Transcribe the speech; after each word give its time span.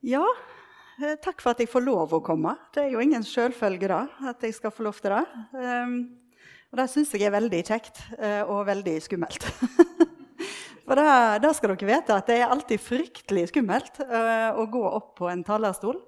Ja, 0.00 0.24
eh, 0.96 1.18
takk 1.20 1.42
for 1.44 1.52
at 1.52 1.58
jeg 1.60 1.68
får 1.68 1.82
lov 1.84 2.14
å 2.16 2.22
komme. 2.24 2.54
Det 2.72 2.86
er 2.86 2.94
jo 2.94 3.02
ingen 3.04 3.24
selvfølge 3.26 3.88
da, 3.90 4.00
at 4.30 4.40
jeg 4.46 4.54
skal 4.56 4.72
få 4.72 4.86
lov 4.86 4.96
til 4.96 5.12
det. 5.12 5.24
Um, 5.52 5.96
og 6.72 6.78
det 6.80 6.86
syns 6.88 7.10
jeg 7.12 7.26
er 7.28 7.34
veldig 7.34 7.58
kjekt 7.68 7.98
uh, 8.14 8.48
og 8.48 8.62
veldig 8.70 8.94
skummelt. 9.04 9.44
for 10.86 10.96
da, 10.96 11.36
da, 11.42 11.50
skal 11.52 11.74
dere 11.74 11.88
vite 11.90 12.16
at 12.16 12.30
det 12.30 12.38
er 12.40 12.52
alltid 12.54 12.80
fryktelig 12.80 13.50
skummelt 13.50 14.00
uh, 14.00 14.56
å 14.56 14.64
gå 14.72 14.80
opp 14.88 15.10
på 15.18 15.28
en 15.28 15.42
talerstol. 15.44 15.98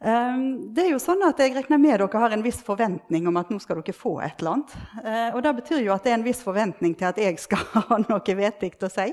Um, 0.00 0.72
det 0.72 0.86
er 0.86 0.90
jo 0.94 1.00
sånn 1.00 1.22
at 1.24 1.38
Jeg 1.44 1.52
regner 1.54 1.80
med 1.80 2.00
dere 2.00 2.22
har 2.22 2.32
en 2.32 2.44
viss 2.44 2.62
forventning 2.64 3.28
om 3.28 3.36
at 3.40 3.52
nå 3.52 3.58
skal 3.60 3.82
dere 3.82 3.96
få 3.96 4.14
et 4.24 4.40
eller 4.40 4.54
annet. 4.54 4.72
Og 5.36 5.42
Det 5.44 5.52
betyr 5.60 5.84
jo 5.84 5.92
at 5.92 6.08
det 6.08 6.14
er 6.14 6.16
en 6.22 6.24
viss 6.24 6.40
forventning 6.44 6.96
til 6.96 7.10
at 7.10 7.20
jeg 7.20 7.36
skal 7.42 7.68
ha 7.90 8.00
noe 8.00 8.38
vettig 8.40 8.72
å 8.80 8.90
si. 8.96 9.10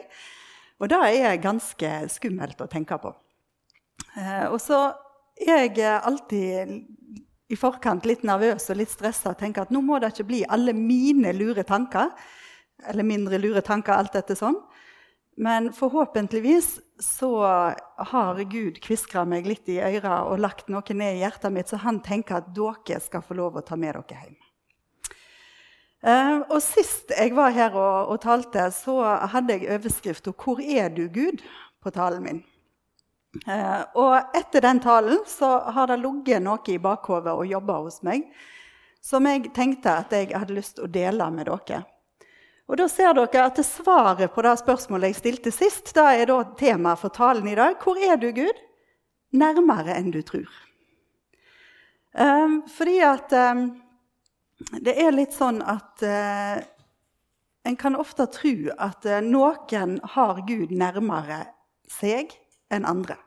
Og 0.79 0.87
det 0.95 1.01
er 1.11 1.43
ganske 1.43 1.91
skummelt 2.15 2.63
å 2.63 2.69
tenke 2.71 2.95
på. 3.03 3.11
Eh, 4.17 4.47
og 4.51 4.59
så 4.61 4.89
er 5.41 5.67
jeg 5.69 5.79
alltid 5.81 6.75
i 7.51 7.57
forkant 7.59 8.05
litt 8.07 8.23
nervøs 8.27 8.69
og 8.71 8.79
litt 8.79 8.91
stressa 8.91 9.33
og 9.33 9.39
tenker 9.41 9.65
at 9.65 9.73
nå 9.73 9.81
må 9.83 9.99
det 9.99 10.13
ikke 10.13 10.29
bli 10.29 10.43
alle 10.47 10.75
mine 10.77 11.33
lure 11.35 11.65
tanker. 11.67 12.13
Eller 12.87 13.05
mindre 13.05 13.39
lure 13.41 13.61
tanker, 13.65 13.93
alt 13.93 14.15
dette 14.15 14.37
sånn. 14.37 14.57
Men 15.41 15.69
forhåpentligvis 15.73 16.79
så 17.01 17.31
har 18.11 18.39
Gud 18.51 18.79
kviskra 18.83 19.23
meg 19.25 19.47
litt 19.47 19.69
i 19.71 19.79
øra 19.81 20.23
og 20.27 20.41
lagt 20.43 20.69
noe 20.69 20.95
ned 20.95 21.17
i 21.17 21.21
hjertet 21.23 21.53
mitt, 21.53 21.71
så 21.71 21.79
han 21.81 22.01
tenker 22.03 22.41
at 22.41 22.51
dere 22.55 22.99
skal 23.01 23.23
få 23.25 23.37
lov 23.39 23.57
å 23.59 23.65
ta 23.65 23.77
med 23.79 23.95
dere 23.95 24.25
hjem. 24.25 24.37
Uh, 26.01 26.41
og 26.49 26.57
Sist 26.65 27.13
jeg 27.13 27.35
var 27.37 27.53
her 27.53 27.75
og, 27.77 28.13
og 28.13 28.21
talte, 28.23 28.65
så 28.73 28.97
hadde 29.33 29.53
jeg 29.53 29.69
overskrifta 29.69 30.33
'Hvor 30.33 30.61
er 30.61 30.89
du, 30.89 31.07
Gud?' 31.07 31.43
på 31.81 31.89
talen 31.89 32.23
min. 32.23 32.43
Eh, 33.47 33.83
og 33.95 34.35
etter 34.35 34.63
den 34.65 34.81
talen 34.83 35.21
så 35.27 35.53
har 35.71 35.87
det 35.87 36.01
ligget 36.01 36.43
noe 36.43 36.59
i 36.67 36.79
bakhodet 36.81 37.31
og 37.31 37.47
jobba 37.47 37.77
hos 37.85 38.01
meg 38.03 38.25
som 39.01 39.25
jeg 39.25 39.53
tenkte 39.55 39.93
at 40.03 40.11
jeg 40.13 40.29
hadde 40.35 40.57
lyst 40.57 40.75
til 40.77 40.85
å 40.85 40.91
dele 40.91 41.29
med 41.33 41.47
dere. 41.49 41.81
Og 42.69 42.77
da 42.79 42.87
ser 42.91 43.15
dere 43.17 43.45
at 43.47 43.61
Svaret 43.65 44.33
på 44.35 44.43
det 44.45 44.53
spørsmålet 44.61 45.11
jeg 45.11 45.19
stilte 45.19 45.53
sist, 45.55 45.93
da 45.97 46.11
er 46.13 46.29
da 46.29 46.43
temaet 46.59 47.01
for 47.01 47.13
talen 47.15 47.47
i 47.49 47.55
dag. 47.57 47.79
Hvor 47.81 47.97
er 47.97 48.19
du, 48.21 48.29
Gud? 48.35 48.59
Nærmere 49.31 49.95
enn 49.95 50.11
du 50.13 50.21
tror. 50.27 50.51
Eh, 52.13 52.59
fordi 52.75 52.99
at 53.07 53.33
eh, 53.35 53.63
det 54.83 54.93
er 55.01 55.15
litt 55.15 55.33
sånn 55.33 55.61
at 55.65 56.03
uh, 56.05 56.59
en 57.65 57.77
kan 57.79 57.95
ofte 57.97 58.27
tro 58.33 58.53
at 58.77 59.07
uh, 59.09 59.17
noen 59.25 59.97
har 60.13 60.41
Gud 60.47 60.73
nærmere 60.75 61.43
seg 61.89 62.35
enn 62.71 62.87
andre. 62.87 63.17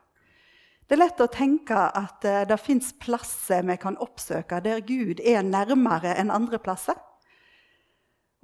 Det 0.85 0.93
er 0.93 1.01
lett 1.01 1.21
å 1.23 1.31
tenke 1.33 1.77
at 1.97 2.25
uh, 2.29 2.43
det 2.45 2.57
fins 2.61 2.91
plasser 3.01 3.65
vi 3.65 3.77
kan 3.81 3.97
oppsøke 4.03 4.61
der 4.61 4.83
Gud 4.85 5.21
er 5.23 5.45
nærmere 5.45 6.13
enn 6.19 6.33
andre 6.33 6.59
plasser. 6.61 6.97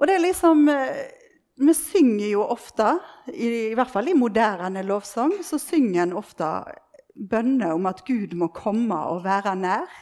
Og 0.02 0.10
det 0.10 0.18
er 0.18 0.24
liksom 0.26 0.66
uh, 0.72 1.02
Vi 1.62 1.74
synger 1.78 2.32
jo 2.32 2.46
ofte, 2.50 2.96
i, 3.30 3.76
hvert 3.78 3.92
fall 3.92 4.08
i 4.10 4.18
moderne 4.18 4.82
lovsang, 4.82 5.36
så 5.46 5.60
synger 5.62 6.08
en 6.08 6.16
ofte 6.18 6.48
bønner 7.14 7.76
om 7.76 7.86
at 7.86 8.02
Gud 8.08 8.34
må 8.40 8.48
komme 8.56 8.98
og 9.12 9.22
være 9.28 9.54
nær. 9.60 10.00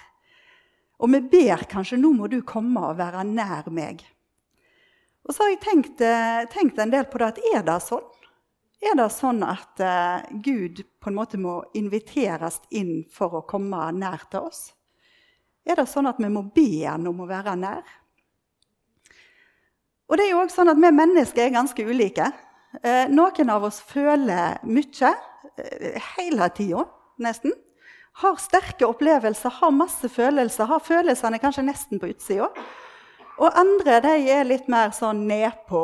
Og 1.03 1.11
vi 1.11 1.19
ber 1.34 1.66
kanskje 1.67 2.00
'Nå 2.00 2.13
må 2.16 2.30
du 2.31 2.39
komme 2.47 2.80
og 2.80 2.97
være 3.02 3.25
nær 3.28 3.67
meg'. 3.67 4.06
Og 5.28 5.36
så 5.36 5.44
har 5.44 5.52
jeg 5.52 5.61
tenkt, 5.66 6.00
uh, 6.00 6.47
tenkt 6.47 6.80
en 6.80 6.94
del 6.94 7.03
på 7.03 7.19
det 7.19 7.34
at 7.34 7.44
er 7.52 7.67
det 7.67 7.81
sånn? 7.84 8.08
Er 8.80 8.95
det 8.95 9.09
sånn 9.11 9.41
at 9.44 9.81
uh, 9.83 10.23
Gud 10.39 10.85
på 11.03 11.11
en 11.11 11.17
måte 11.17 11.39
må 11.39 11.59
inviteres 11.75 12.61
inn 12.72 13.03
for 13.11 13.41
å 13.41 13.45
komme 13.47 13.89
nær 13.95 14.23
til 14.31 14.47
oss? 14.47 14.69
Er 15.67 15.81
det 15.81 15.89
sånn 15.91 16.08
at 16.08 16.19
vi 16.22 16.30
må 16.31 16.45
be 16.55 16.85
han 16.85 17.07
om 17.09 17.19
å 17.19 17.27
være 17.30 17.57
nær? 17.59 17.83
Og 20.09 20.18
det 20.18 20.25
er 20.25 20.31
jo 20.31 20.39
også 20.41 20.62
sånn 20.62 20.72
at 20.72 20.79
Vi 20.79 20.94
mennesker 20.95 21.44
er 21.44 21.57
ganske 21.57 21.85
ulike. 21.85 22.31
Uh, 22.79 23.06
noen 23.12 23.51
av 23.51 23.68
oss 23.68 23.81
føler 23.84 24.62
mye 24.63 25.12
uh, 25.12 26.07
hele 26.16 26.50
tida, 26.56 26.88
nesten. 27.19 27.51
Har 28.23 28.39
sterke 28.39 28.88
opplevelser, 28.88 29.59
har 29.59 29.75
masse 29.75 30.07
følelser, 30.12 30.72
har 30.72 30.84
følelsene 30.84 31.39
kanskje 31.39 31.68
nesten 31.68 32.00
på 32.00 32.13
utsida. 32.13 32.47
Og 33.39 33.55
andre 33.55 34.01
de 34.03 34.16
er 34.33 34.47
litt 34.47 34.67
mer 34.67 34.91
sånn 34.95 35.22
nedpå. 35.29 35.81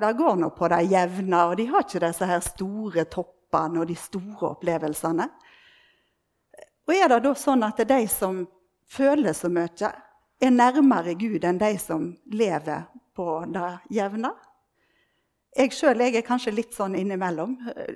Det 0.00 0.12
går 0.18 0.36
nå 0.42 0.50
på 0.52 0.68
det 0.68 0.82
jevne. 0.92 1.44
Og 1.48 1.56
de 1.56 1.66
har 1.70 1.86
ikke 1.86 2.02
disse 2.04 2.28
her 2.28 2.44
store 2.44 3.06
toppene 3.12 3.80
og 3.80 3.88
de 3.88 3.96
store 3.96 4.50
opplevelsene. 4.52 5.28
Og 6.88 6.94
er 6.96 7.08
det 7.08 7.20
da 7.24 7.34
sånn 7.38 7.64
at 7.64 7.80
det 7.80 7.86
er 7.88 8.02
de 8.02 8.12
som 8.12 8.42
føler 8.92 9.32
så 9.36 9.48
mye, 9.52 9.92
er 10.42 10.52
nærmere 10.52 11.14
Gud 11.16 11.44
enn 11.46 11.60
de 11.60 11.70
som 11.80 12.10
lever 12.34 12.84
på 13.16 13.28
det 13.54 13.68
jevne? 13.94 14.34
Jeg 15.52 15.72
sjøl 15.76 16.00
er 16.00 16.24
kanskje 16.24 16.52
litt 16.52 16.72
sånn 16.76 16.96
innimellom. 16.96 17.54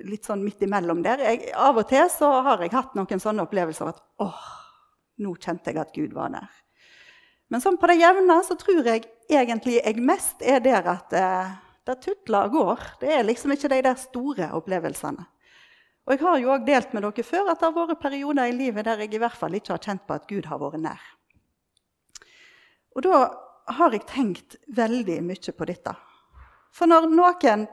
Litt 0.09 0.25
sånn 0.29 0.43
midt 0.45 0.61
imellom 0.65 1.03
der. 1.05 1.21
Jeg, 1.25 1.51
av 1.53 1.77
og 1.77 1.89
til 1.89 2.05
så 2.13 2.31
har 2.45 2.61
jeg 2.61 2.73
hatt 2.73 2.97
noen 2.97 3.21
sånne 3.21 3.45
opplevelser 3.45 3.93
at 3.93 4.01
åh, 4.25 4.47
nå 5.21 5.33
kjente 5.41 5.73
jeg 5.73 5.81
at 5.81 5.93
Gud 5.93 6.17
var 6.17 6.33
nær. 6.33 6.49
Men 7.47 7.63
sånn 7.63 7.79
på 7.79 7.87
det 7.87 8.01
jevne 8.01 8.41
så 8.43 8.57
tror 8.59 8.83
jeg 8.83 9.05
egentlig 9.31 9.77
jeg 9.79 10.03
mest 10.03 10.43
er 10.43 10.59
der 10.63 10.87
at 10.91 11.13
eh, 11.15 11.55
det 11.87 11.99
tutler 12.03 12.49
og 12.49 12.55
går. 12.57 12.85
Det 13.01 13.11
er 13.15 13.25
liksom 13.27 13.53
ikke 13.55 13.71
de 13.71 13.81
der 13.85 13.99
store 13.99 14.51
opplevelsene. 14.57 15.23
Og 16.07 16.13
Jeg 16.13 16.23
har 16.23 16.37
jo 16.39 16.51
også 16.53 16.67
delt 16.67 16.93
med 16.95 17.03
dere 17.03 17.23
før 17.27 17.49
at 17.51 17.59
det 17.59 17.67
har 17.67 17.87
vært 17.87 17.99
perioder 17.99 18.47
i 18.47 18.55
livet 18.55 18.85
der 18.87 19.03
jeg 19.03 19.13
i 19.13 19.19
hvert 19.19 19.35
fall 19.35 19.55
ikke 19.55 19.73
har 19.73 19.83
kjent 19.83 20.05
på 20.07 20.15
at 20.15 20.27
Gud 20.27 20.45
har 20.47 20.59
vært 20.61 20.79
nær. 20.79 21.01
Og 22.95 23.03
da 23.03 23.17
har 23.77 23.91
jeg 23.91 24.07
tenkt 24.07 24.55
veldig 24.71 25.17
mye 25.27 25.53
på 25.53 25.67
dette. 25.67 25.93
For 26.71 26.87
når 26.87 27.09
noen 27.11 27.65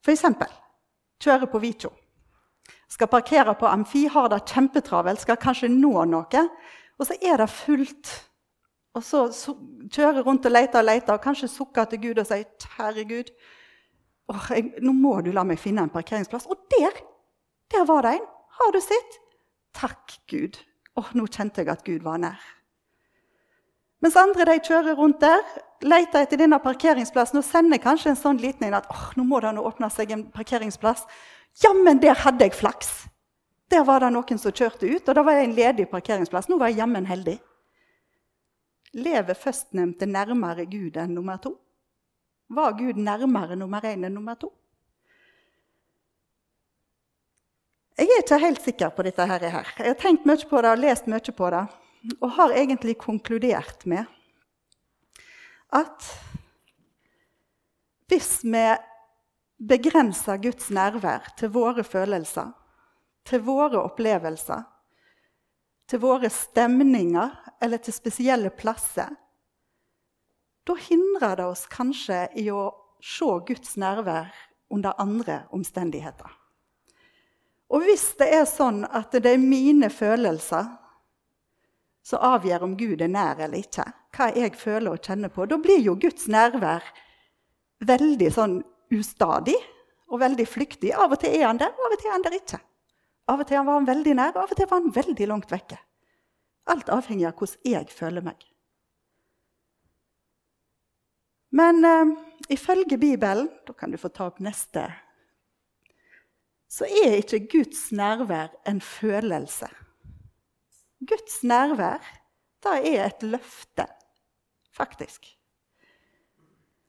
f.eks. 0.00 0.24
kjører 1.20 1.50
på 1.52 1.60
Vitjo, 1.60 1.92
skal 2.90 3.10
parkere 3.12 3.54
på 3.54 3.68
Amfi, 3.68 4.06
har 4.08 4.30
det 4.32 4.40
kjempetravelt, 4.48 5.20
skal 5.20 5.38
kanskje 5.40 5.68
nå 5.70 5.92
noe, 6.08 6.42
og 6.98 7.06
så 7.06 7.16
er 7.20 7.36
det 7.38 7.52
fullt 7.52 8.10
og 8.94 9.04
så, 9.06 9.28
så 9.32 9.54
kjører 9.86 10.24
rundt 10.26 10.46
og 10.46 10.52
leter 10.52 10.80
og 10.80 10.88
leter, 10.88 11.14
og 11.14 11.22
kanskje 11.22 11.48
sukker 11.48 11.84
til 11.90 12.00
Gud 12.02 12.18
og 12.18 12.26
sier, 12.26 12.44
'Herregud, 12.76 13.30
Gud, 14.28 14.40
jeg, 14.50 14.72
nå 14.82 14.92
må 14.92 15.20
du 15.20 15.30
la 15.32 15.44
meg 15.44 15.58
finne 15.58 15.82
en 15.82 15.92
parkeringsplass.' 15.94 16.50
Og 16.50 16.58
der 16.70 16.98
der 17.70 17.84
var 17.86 18.02
det 18.02 18.14
en! 18.18 18.26
Har 18.60 18.72
du 18.72 18.80
sett? 18.80 19.18
Takk, 19.74 20.16
Gud. 20.30 20.58
Åh, 20.98 21.12
nå 21.14 21.26
kjente 21.30 21.62
jeg 21.62 21.70
at 21.70 21.84
Gud 21.86 22.02
var 22.02 22.18
nær. 22.18 22.40
Mens 24.02 24.16
andre 24.16 24.46
de 24.48 24.56
kjører 24.64 24.96
rundt 24.98 25.20
der, 25.20 25.44
leter 25.84 26.24
etter 26.24 26.40
denne 26.40 26.58
parkeringsplassen 26.58 27.38
og 27.38 27.46
sender 27.46 27.78
kanskje 27.80 28.14
en 28.14 28.18
sånn 28.18 28.40
liten 28.40 28.66
en 28.66 28.78
at 28.80 28.88
åh, 28.90 29.10
nå 29.16 29.26
må 29.28 29.40
det 29.44 29.52
nå 29.54 29.64
åpne 29.68 29.90
seg 29.92 30.10
en 30.16 30.24
parkeringsplass. 30.34 31.04
Jammen, 31.62 32.00
der 32.02 32.18
hadde 32.24 32.48
jeg 32.48 32.56
flaks! 32.58 32.90
Der 33.70 33.84
var 33.86 34.02
det 34.02 34.10
noen 34.10 34.40
som 34.40 34.50
kjørte 34.50 34.88
ut, 34.88 35.06
og 35.06 35.14
da 35.14 35.22
var 35.22 35.36
jeg 35.38 35.46
en 35.46 35.54
ledig 35.54 35.86
parkeringsplass. 35.92 36.48
Nå 36.50 36.58
var 36.58 36.72
jeg 36.72 36.80
jammen 36.80 37.06
heldig. 37.06 37.36
Lever 38.98 39.36
førstnevnte 39.38 40.06
nærmere 40.06 40.66
Gud 40.66 40.96
enn 40.98 41.14
nummer 41.14 41.38
to? 41.42 41.54
Var 42.50 42.72
Gud 42.78 42.98
nærmere 42.98 43.56
nummer 43.56 43.84
én 43.86 44.06
enn 44.06 44.14
nummer 44.14 44.34
to? 44.34 44.50
Jeg 48.00 48.08
er 48.16 48.22
ikke 48.22 48.38
helt 48.40 48.62
sikker 48.64 48.88
på 48.96 49.04
dette. 49.04 49.26
her. 49.26 49.42
Jeg 49.78 49.86
har 49.86 49.94
tenkt 49.94 50.24
mye 50.26 50.48
på 50.48 50.62
det 50.62 50.70
og 50.70 50.78
lest 50.78 51.06
mye 51.06 51.32
på 51.36 51.50
det. 51.50 51.66
Og 52.20 52.30
har 52.30 52.52
egentlig 52.56 52.96
konkludert 52.98 53.86
med 53.86 54.04
at 55.72 56.06
hvis 58.08 58.40
vi 58.42 58.64
begrenser 59.68 60.40
Guds 60.42 60.70
nærvær 60.70 61.28
til 61.36 61.52
våre 61.54 61.84
følelser, 61.84 62.50
til 63.24 63.44
våre 63.44 63.84
opplevelser, 63.84 64.64
til 65.90 66.02
våre 66.02 66.30
stemninger 66.30 67.32
eller 67.62 67.82
til 67.82 67.94
spesielle 67.94 68.52
plasser, 68.54 69.10
da 70.66 70.76
hindrer 70.78 71.40
det 71.40 71.46
oss 71.50 71.64
kanskje 71.70 72.28
i 72.38 72.46
å 72.52 72.68
se 73.02 73.30
Guds 73.48 73.74
nærvær 73.80 74.30
under 74.70 74.94
andre 75.02 75.40
omstendigheter. 75.56 76.30
Og 77.70 77.86
hvis 77.86 78.04
det 78.20 78.28
er 78.34 78.46
sånn 78.50 78.84
at 78.86 79.14
det 79.14 79.32
er 79.34 79.42
mine 79.42 79.90
følelser 79.90 80.68
som 82.06 82.22
avgjør 82.30 82.66
om 82.66 82.76
Gud 82.78 83.02
er 83.02 83.10
nær 83.10 83.42
eller 83.42 83.62
ikke, 83.62 83.86
hva 84.14 84.30
jeg 84.34 84.56
føler 84.58 84.94
og 84.94 85.04
kjenner 85.06 85.30
på, 85.32 85.46
da 85.46 85.58
blir 85.58 85.82
jo 85.82 85.96
Guds 85.98 86.26
nærvær 86.30 86.86
veldig 87.86 88.30
sånn 88.34 88.56
ustadig 88.94 89.58
og 90.10 90.22
veldig 90.22 90.46
flyktig. 90.50 90.94
Av 90.94 91.12
og 91.14 91.22
til 91.22 91.34
er 91.38 91.46
han 91.46 91.60
der, 91.60 91.70
av 91.70 91.94
og 91.94 91.98
til 91.98 92.10
er 92.10 92.16
han 92.16 92.26
der 92.26 92.38
ikke. 92.40 92.58
Av 93.30 93.40
og 93.40 93.46
til 93.46 93.62
var 93.62 93.78
han 93.78 93.88
veldig 93.88 94.14
nær, 94.18 94.32
og 94.34 94.42
av 94.44 94.54
og 94.54 94.58
til 94.58 94.68
var 94.70 94.80
han 94.80 94.94
veldig 94.94 95.28
langt 95.30 95.52
vekke. 95.52 95.78
Alt 96.70 96.90
avhenger 96.92 97.30
av 97.30 97.38
hvordan 97.38 97.70
jeg 97.72 97.92
føler 97.94 98.26
meg. 98.26 98.42
Men 101.54 101.84
eh, 101.84 102.10
ifølge 102.54 102.94
Bibelen 103.00 103.48
Da 103.66 103.74
kan 103.74 103.90
du 103.90 103.98
få 103.98 104.06
ta 104.14 104.28
opp 104.30 104.38
neste 104.38 104.84
så 106.70 106.86
er 106.86 107.18
ikke 107.18 107.46
Guds 107.50 107.90
nærvær 107.92 108.52
en 108.68 108.80
følelse. 108.80 109.66
Guds 111.06 111.42
nærvær, 111.42 112.04
det 112.62 112.74
er 112.92 113.06
et 113.08 113.22
løfte, 113.22 113.86
faktisk. 114.76 115.26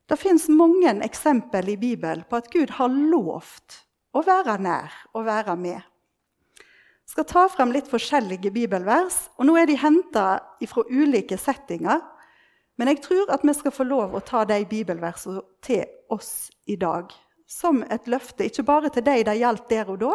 Det 0.10 0.20
fins 0.20 0.50
mange 0.50 0.92
eksempel 1.06 1.70
i 1.74 1.78
Bibelen 1.80 2.26
på 2.30 2.36
at 2.36 2.52
Gud 2.54 2.76
har 2.78 2.92
lovt 2.92 3.80
å 4.14 4.22
være 4.28 4.58
nær 4.62 4.98
og 5.16 5.26
være 5.26 5.56
med. 5.58 5.80
Skal 7.12 7.26
ta 7.28 7.42
frem 7.52 7.74
litt 7.76 7.90
forskjellige 7.92 8.54
bibelvers. 8.56 9.26
og 9.36 9.50
Nå 9.50 9.58
er 9.60 9.68
de 9.68 9.76
henta 9.76 10.26
fra 10.72 10.84
ulike 10.88 11.36
settinger. 11.36 12.00
Men 12.80 12.88
jeg 12.88 13.02
tror 13.04 13.34
at 13.36 13.44
vi 13.44 13.54
skal 13.58 13.74
få 13.76 13.84
lov 13.84 14.16
å 14.16 14.24
ta 14.24 14.46
de 14.48 14.62
bibelversene 14.66 15.42
til 15.66 15.84
oss 16.10 16.50
i 16.72 16.78
dag. 16.80 17.12
Som 17.52 17.84
et 17.92 18.08
løfte, 18.08 18.48
ikke 18.48 18.64
bare 18.64 18.90
til 18.96 19.04
de 19.04 19.18
det 19.28 19.36
gjaldt 19.42 19.68
der 19.70 19.92
og 19.92 20.00
da, 20.00 20.14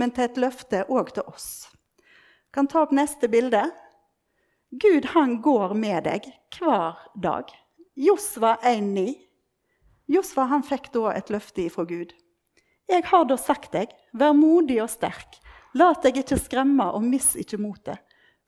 men 0.00 0.14
til 0.16 0.30
et 0.30 0.40
løfte 0.40 0.80
òg 0.88 1.12
til 1.18 1.28
oss. 1.28 1.68
Jeg 2.00 2.56
kan 2.56 2.70
ta 2.72 2.86
opp 2.86 2.96
neste 2.96 3.28
bilde. 3.28 3.66
Gud 4.70 5.10
han 5.12 5.36
går 5.44 5.76
med 5.76 6.06
deg 6.08 6.30
hver 6.56 6.96
dag. 7.20 7.52
Josva 8.00 8.56
1,9. 8.64 9.12
Josva 10.08 10.48
han 10.48 10.64
fikk 10.64 10.88
da 10.96 11.12
et 11.12 11.28
løfte 11.30 11.66
ifra 11.68 11.84
Gud. 11.84 12.16
Jeg 12.90 13.04
har 13.12 13.28
da 13.28 13.36
sagt 13.36 13.74
deg, 13.76 13.92
vær 14.16 14.32
modig 14.34 14.80
og 14.82 14.88
sterk. 14.90 15.39
Lat 15.78 16.02
deg 16.02 16.22
ikke 16.22 16.38
skremme, 16.40 16.88
og 16.90 17.04
miss 17.06 17.36
ikke 17.38 17.60
motet. 17.60 18.00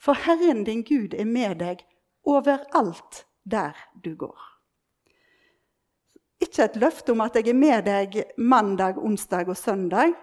For 0.03 0.19
Herren 0.19 0.65
din 0.67 0.83
Gud 0.83 1.15
er 1.15 1.29
med 1.29 1.61
deg 1.61 1.85
overalt 2.27 3.25
der 3.47 3.77
du 4.03 4.15
går. 4.19 4.39
Ikke 6.43 6.67
et 6.67 6.79
løfte 6.83 7.15
om 7.15 7.23
at 7.23 7.37
jeg 7.39 7.53
er 7.53 7.59
med 7.59 7.85
deg 7.87 8.19
mandag, 8.37 8.99
onsdag 8.99 9.49
og 9.49 9.57
søndag. 9.57 10.17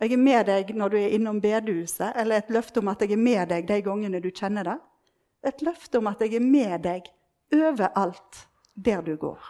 Jeg 0.00 0.12
er 0.12 0.20
med 0.20 0.46
deg 0.48 0.74
når 0.76 0.92
du 0.92 0.98
er 1.00 1.14
innom 1.16 1.40
bedehuset, 1.40 2.12
eller 2.16 2.40
et 2.40 2.52
løfte 2.52 2.80
om 2.80 2.90
at 2.92 3.00
jeg 3.04 3.16
er 3.16 3.20
med 3.20 3.48
deg 3.48 3.68
de 3.68 3.80
gangene 3.84 4.20
du 4.20 4.28
kjenner 4.28 4.68
det. 4.68 4.76
Et 5.48 5.64
løfte 5.64 6.00
om 6.00 6.10
at 6.10 6.20
jeg 6.20 6.36
er 6.36 6.44
med 6.44 6.84
deg 6.84 7.08
overalt 7.56 8.44
der 8.76 9.00
du 9.04 9.14
går. 9.16 9.40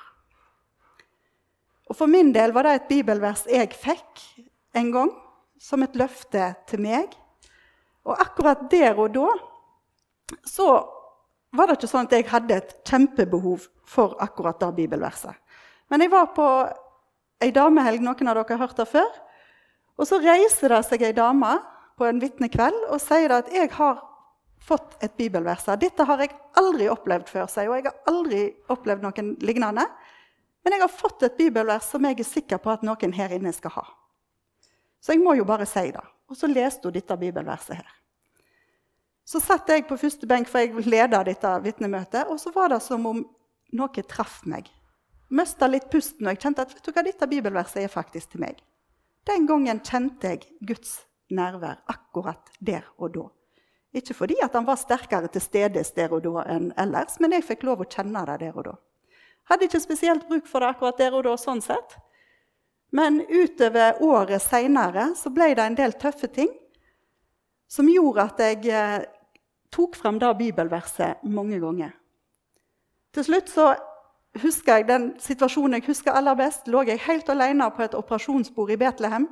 Og 1.91 1.97
For 1.99 2.07
min 2.07 2.31
del 2.35 2.55
var 2.55 2.67
det 2.67 2.77
et 2.77 2.89
bibelvers 2.91 3.49
jeg 3.51 3.75
fikk 3.75 4.23
en 4.79 4.93
gang, 4.95 5.11
som 5.61 5.85
et 5.85 5.97
løfte 5.99 6.51
til 6.71 6.83
meg. 6.83 7.13
Og 8.09 8.17
akkurat 8.17 8.65
der 8.73 8.97
og 8.97 9.13
da 9.15 9.29
så 10.47 10.67
var 11.57 11.67
det 11.67 11.81
ikke 11.81 11.91
sånn 11.91 12.07
at 12.07 12.15
jeg 12.15 12.29
hadde 12.31 12.57
et 12.61 12.77
kjempebehov 12.87 13.67
for 13.89 14.15
akkurat 14.23 14.61
det 14.63 14.71
bibelverset. 14.77 15.35
Men 15.91 16.05
jeg 16.05 16.13
var 16.13 16.31
på 16.37 16.47
ei 17.43 17.51
damehelg, 17.55 18.03
noen 18.05 18.31
av 18.31 18.39
dere 18.39 18.55
har 18.55 18.63
hørt 18.63 18.79
det 18.79 18.87
før. 18.89 19.11
Og 19.99 20.07
så 20.09 20.21
reiser 20.23 20.73
det 20.73 20.85
seg 20.87 21.03
ei 21.05 21.17
dame 21.17 21.57
på 21.99 22.07
en 22.09 22.21
vitnekveld 22.23 22.87
og 22.89 23.03
sier 23.03 23.35
at 23.35 23.51
jeg 23.53 23.73
har 23.75 23.99
fått 24.65 24.97
et 25.05 25.13
bibelvers. 25.19 25.67
Dette 25.81 26.07
har 26.07 26.23
jeg 26.23 26.37
aldri 26.61 26.87
opplevd 26.93 27.29
før, 27.33 27.49
sier 27.51 27.69
hun. 27.69 27.81
Jeg 27.81 27.91
har 27.91 28.13
aldri 28.13 28.43
opplevd 28.73 29.05
noen 29.05 29.35
lignende. 29.45 29.87
Men 30.65 30.77
jeg 30.77 30.85
har 30.85 30.93
fått 30.93 31.25
et 31.27 31.37
bibelvers 31.37 31.89
som 31.91 32.05
jeg 32.07 32.21
er 32.21 32.29
sikker 32.29 32.61
på 32.63 32.73
at 32.73 32.85
noen 32.87 33.17
her 33.17 33.33
inne 33.35 33.53
skal 33.57 33.75
ha. 33.79 33.87
Så 35.01 35.15
jeg 35.15 35.23
må 35.25 35.35
jo 35.39 35.47
bare 35.49 35.67
si 35.69 35.89
det. 35.95 36.05
Og 36.31 36.37
så 36.39 36.49
leste 36.51 36.89
hun 36.89 36.95
dette 36.95 37.17
bibelverset 37.19 37.81
her. 37.81 37.89
Så 39.25 39.41
satt 39.43 39.69
jeg 39.71 39.87
på 39.87 39.99
første 39.99 40.27
benk, 40.27 40.49
for 40.51 40.63
jeg 40.63 40.87
leda 40.91 41.23
dette 41.27 41.51
vitnemøtet, 41.65 42.27
og 42.31 42.41
så 42.43 42.51
var 42.55 42.73
det 42.73 42.81
som 42.83 43.05
om 43.07 43.21
noe 43.79 44.05
traff 44.11 44.41
meg. 44.51 44.69
Mista 45.31 45.69
litt 45.71 45.87
pusten, 45.91 46.27
og 46.27 46.35
jeg 46.35 46.43
kjente 46.43 46.65
at 46.67 46.73
vet 46.75 46.87
du 46.87 46.91
hva, 46.91 47.05
dette 47.07 47.29
bibelverset 47.31 47.85
er 47.85 47.93
faktisk 47.93 48.33
til 48.33 48.43
meg. 48.43 48.59
Den 49.29 49.47
gangen 49.47 49.83
kjente 49.87 50.33
jeg 50.33 50.49
Guds 50.67 50.97
nærvær 51.31 51.79
akkurat 51.93 52.51
der 52.59 52.89
og 52.99 53.15
da. 53.15 53.29
Ikke 53.95 54.15
fordi 54.15 54.37
at 54.43 54.55
han 54.55 54.67
var 54.67 54.79
sterkere 54.79 55.31
til 55.31 55.43
stede 55.43 55.83
der 55.97 56.13
og 56.15 56.23
da 56.27 56.45
enn 56.51 56.71
ellers, 56.79 57.19
men 57.23 57.35
jeg 57.35 57.47
fikk 57.47 57.67
lov 57.67 57.83
å 57.83 57.89
kjenne 57.91 58.23
det 58.27 58.39
der 58.43 58.59
og 58.59 58.67
da. 58.67 58.77
Hadde 59.51 59.67
ikke 59.67 59.83
spesielt 59.83 60.27
bruk 60.29 60.47
for 60.47 60.63
det 60.63 60.75
akkurat 60.75 60.99
der 60.99 61.15
og 61.19 61.27
da. 61.27 61.37
sånn 61.39 61.63
sett. 61.63 61.97
Men 62.91 63.21
utover 63.29 64.01
året 64.03 64.43
seinere 64.43 65.11
ble 65.31 65.53
det 65.55 65.67
en 65.67 65.79
del 65.79 65.95
tøffe 65.99 66.31
ting 66.33 66.51
som 67.71 67.89
gjorde 67.89 68.25
at 68.27 68.41
jeg 68.43 68.67
eh, 68.75 69.05
tok 69.71 69.95
frem 69.97 70.19
det 70.19 70.31
bibelverset 70.39 71.23
mange 71.23 71.61
ganger. 71.63 71.93
Til 73.15 73.27
slutt 73.27 73.51
så 73.51 73.69
husker 74.43 74.81
jeg 74.81 74.89
den 74.89 75.13
situasjonen 75.23 75.79
jeg 75.79 75.87
husker 75.91 76.15
aller 76.15 76.35
best. 76.39 76.67
lå 76.67 76.83
jeg 76.87 77.03
helt 77.07 77.29
alene 77.31 77.71
på 77.75 77.83
et 77.83 77.95
operasjonsbord 77.95 78.71
i 78.71 78.79
Betlehem. 78.79 79.29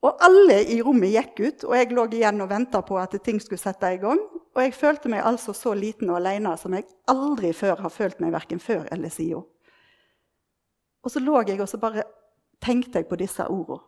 Og 0.00 0.22
alle 0.24 0.62
i 0.72 0.78
rommet 0.80 1.12
gikk 1.12 1.40
ut, 1.40 1.64
og 1.64 1.74
jeg 1.76 1.90
lå 1.92 2.06
igjen 2.08 2.40
og 2.40 2.48
venta 2.48 2.80
på 2.80 2.96
at 2.98 3.14
ting 3.22 3.40
skulle 3.42 3.60
sette 3.60 3.90
i 3.92 3.98
gang. 4.00 4.20
Og 4.54 4.62
jeg 4.62 4.74
følte 4.74 5.10
meg 5.12 5.26
altså 5.26 5.52
så 5.52 5.74
liten 5.76 6.10
og 6.10 6.16
alene 6.22 6.54
som 6.58 6.72
jeg 6.74 6.86
aldri 7.10 7.52
før 7.52 7.82
har 7.84 7.92
følt 7.92 8.22
meg, 8.22 8.32
verken 8.32 8.62
før 8.62 8.86
eller 8.90 9.12
siden. 9.12 9.44
Og 11.04 11.12
så 11.12 11.20
lå 11.20 11.42
jeg 11.48 11.60
og 11.60 11.68
så 11.68 11.78
bare 11.80 12.06
tenkte 12.62 13.00
jeg 13.00 13.08
på 13.10 13.18
disse 13.20 13.46
ordene. 13.48 13.84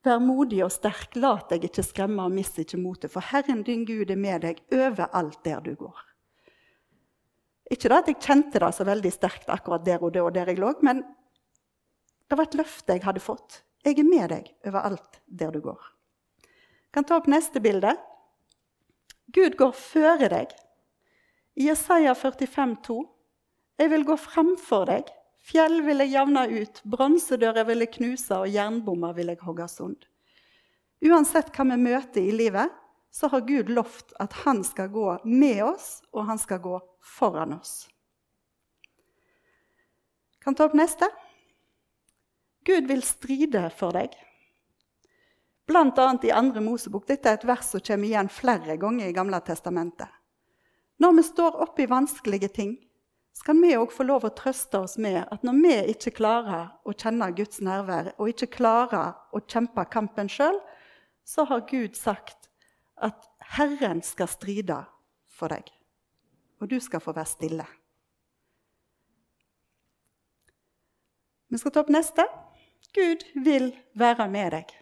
Vær 0.00 0.20
modig 0.24 0.62
og 0.64 0.72
sterk, 0.72 1.12
lat 1.20 1.50
deg 1.52 1.66
ikke 1.68 1.84
skremme 1.84 2.24
og 2.24 2.32
mist 2.32 2.56
ikke 2.62 2.78
motet, 2.80 3.12
for 3.12 3.20
Herren 3.20 3.60
din 3.66 3.82
Gud 3.84 4.08
er 4.08 4.16
med 4.16 4.46
deg 4.46 4.62
overalt 4.72 5.42
der 5.44 5.60
du 5.60 5.74
går. 5.76 5.98
Ikke 7.70 7.90
da 7.92 8.00
at 8.00 8.08
jeg 8.08 8.18
kjente 8.24 8.62
det 8.62 8.70
så 8.74 8.86
veldig 8.88 9.12
sterkt 9.12 9.52
akkurat 9.52 9.84
der 9.84 10.00
og, 10.00 10.14
der, 10.14 10.24
og 10.24 10.32
der 10.34 10.48
jeg 10.48 10.58
lå, 10.58 10.72
men 10.80 11.04
det 12.30 12.38
var 12.38 12.48
et 12.48 12.56
løfte 12.56 12.96
jeg 12.96 13.04
hadde 13.04 13.22
fått. 13.22 13.60
Jeg 13.84 13.98
er 14.00 14.08
med 14.08 14.32
deg 14.32 14.48
overalt 14.68 15.20
der 15.26 15.52
du 15.52 15.60
går. 15.64 15.78
Jeg 16.40 16.96
kan 16.96 17.06
ta 17.06 17.20
opp 17.20 17.28
neste 17.30 17.60
bilde. 17.62 17.92
Gud 19.30 19.54
går 19.60 19.76
føre 19.76 20.32
deg. 20.32 20.52
I 21.60 21.68
Jesaja 21.68 22.16
45, 22.16 22.76
2. 22.88 22.98
Jeg 23.80 23.92
vil 23.92 24.06
gå 24.08 24.16
framfor 24.18 24.88
deg. 24.88 25.12
Fjell 25.40 25.80
vil 25.86 26.02
jeg 26.04 26.12
javne 26.14 26.44
ut, 26.52 26.82
bronsedører 26.84 27.66
vil 27.68 27.84
jeg 27.84 27.94
knuse, 27.96 28.42
og 28.42 28.50
jernbommer 28.52 29.14
vil 29.16 29.32
jeg 29.32 29.40
hogge 29.44 29.66
sund. 29.72 30.04
Uansett 31.00 31.48
hva 31.56 31.64
vi 31.70 31.78
møter 31.80 32.20
i 32.20 32.34
livet, 32.34 32.68
så 33.10 33.30
har 33.32 33.46
Gud 33.48 33.70
lovt 33.72 34.12
at 34.20 34.36
han 34.44 34.60
skal 34.64 34.90
gå 34.92 35.06
med 35.24 35.62
oss, 35.64 36.02
og 36.12 36.28
han 36.28 36.38
skal 36.38 36.60
gå 36.62 36.76
foran 37.00 37.56
oss. 37.56 37.88
Kan 40.40 40.54
ta 40.54 40.68
opp 40.68 40.76
neste. 40.76 41.08
Gud 42.64 42.86
vil 42.88 43.02
stride 43.04 43.66
for 43.76 43.96
deg. 43.96 44.12
Blant 45.68 45.98
annet 45.98 46.28
i 46.28 46.32
andre 46.34 46.62
Mosebok. 46.64 47.06
Dette 47.08 47.30
er 47.30 47.38
et 47.38 47.48
vers 47.48 47.66
som 47.72 47.82
kommer 47.84 48.08
igjen 48.08 48.30
flere 48.32 48.76
ganger 48.80 49.08
i 49.08 49.16
Gamle 49.16 49.40
testamentet. 49.44 50.08
Når 51.00 51.12
vi 51.16 51.24
står 51.24 51.60
oppe 51.64 51.84
i 51.84 51.90
vanskelige 51.90 52.50
ting, 52.52 52.72
skal 53.36 53.60
vi 53.62 53.72
òg 53.78 53.92
få 53.94 54.04
lov 54.04 54.26
å 54.26 54.32
trøste 54.36 54.80
oss 54.82 54.96
med 55.00 55.22
at 55.22 55.44
når 55.46 55.58
vi 55.62 55.74
ikke 55.94 56.12
klarer 56.18 56.72
å 56.84 56.92
kjenne 56.92 57.30
Guds 57.36 57.62
nærvær, 57.64 58.12
og 58.18 58.32
ikke 58.32 58.50
klarer 58.58 59.14
å 59.32 59.40
kjempe 59.46 59.86
kampen 59.92 60.28
sjøl, 60.28 60.58
så 61.24 61.46
har 61.48 61.66
Gud 61.70 61.96
sagt 61.96 62.50
at 63.00 63.28
Herren 63.56 64.02
skal 64.04 64.28
stride 64.28 64.82
for 65.30 65.52
deg. 65.52 65.70
Og 66.60 66.68
du 66.68 66.76
skal 66.82 67.00
få 67.00 67.14
være 67.16 67.30
stille. 67.30 67.66
Vi 71.50 71.58
skal 71.58 71.74
ta 71.74 71.82
opp 71.82 71.90
neste. 71.90 72.26
Gud 72.94 73.24
vil 73.46 73.72
være 73.98 74.28
med 74.30 74.52
deg. 74.54 74.79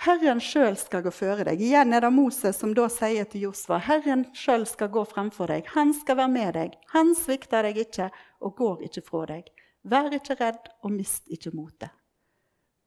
Herren 0.00 0.38
sjøl 0.40 0.78
skal 0.80 1.02
gå 1.04 1.10
føre 1.12 1.44
deg. 1.44 1.60
Igjen 1.60 1.92
er 1.92 2.00
det 2.00 2.10
Moses 2.14 2.56
som 2.56 2.70
da 2.72 2.86
sier 2.88 3.26
til 3.28 3.42
Josva 3.50 3.76
Herren 3.84 4.22
sjøl 4.32 4.64
skal 4.68 4.88
gå 4.94 5.02
fremfor 5.04 5.50
deg. 5.52 5.66
Han 5.74 5.92
skal 5.92 6.16
være 6.22 6.32
med 6.32 6.54
deg. 6.56 6.76
Han 6.94 7.12
svikter 7.18 7.68
deg 7.68 7.82
ikke 7.82 8.06
og 8.40 8.54
går 8.56 8.86
ikke 8.88 9.02
fra 9.04 9.26
deg. 9.28 9.50
Vær 9.84 10.08
ikke 10.16 10.38
redd 10.40 10.70
og 10.80 10.94
mist 10.94 11.28
ikke 11.28 11.52
motet. 11.52 11.92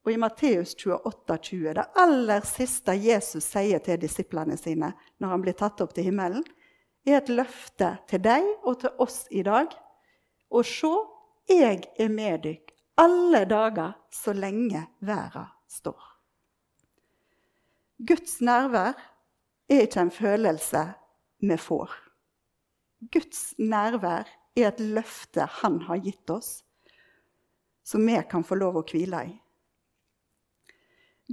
Og 0.04 0.12
i 0.12 0.18
Matteus 0.20 0.74
28, 0.74 1.38
20, 1.38 1.76
det 1.78 1.86
aller 2.02 2.48
siste 2.50 2.96
Jesus 2.98 3.46
sier 3.46 3.80
til 3.86 4.02
disiplene 4.02 4.58
sine 4.60 4.90
når 5.22 5.36
han 5.36 5.46
blir 5.46 5.56
tatt 5.60 5.86
opp 5.86 5.94
til 5.96 6.10
himmelen, 6.10 6.44
er 7.06 7.22
et 7.22 7.30
løfte 7.30 7.94
til 8.10 8.24
deg 8.26 8.50
og 8.64 8.82
til 8.82 9.06
oss 9.06 9.24
i 9.32 9.46
dag. 9.46 9.70
Og 10.50 10.66
se, 10.66 10.92
jeg 11.48 11.86
er 11.94 12.10
med 12.10 12.42
dykk 12.44 12.74
alle 12.96 13.46
dager 13.46 13.94
så 14.10 14.34
lenge 14.34 14.86
verden 15.00 15.48
står. 15.70 16.13
Guds 18.04 18.42
nærvær 18.42 18.98
er 19.70 19.86
ikke 19.86 20.02
en 20.02 20.12
følelse 20.12 20.82
vi 21.40 21.58
får. 21.58 21.92
Guds 23.14 23.54
nærvær 23.60 24.28
er 24.58 24.68
et 24.68 24.80
løfte 24.80 25.46
han 25.62 25.80
har 25.88 26.02
gitt 26.04 26.30
oss, 26.30 26.64
som 27.84 28.04
vi 28.08 28.18
kan 28.30 28.44
få 28.44 28.58
lov 28.60 28.82
å 28.82 28.86
hvile 28.90 29.24
i. 29.30 29.34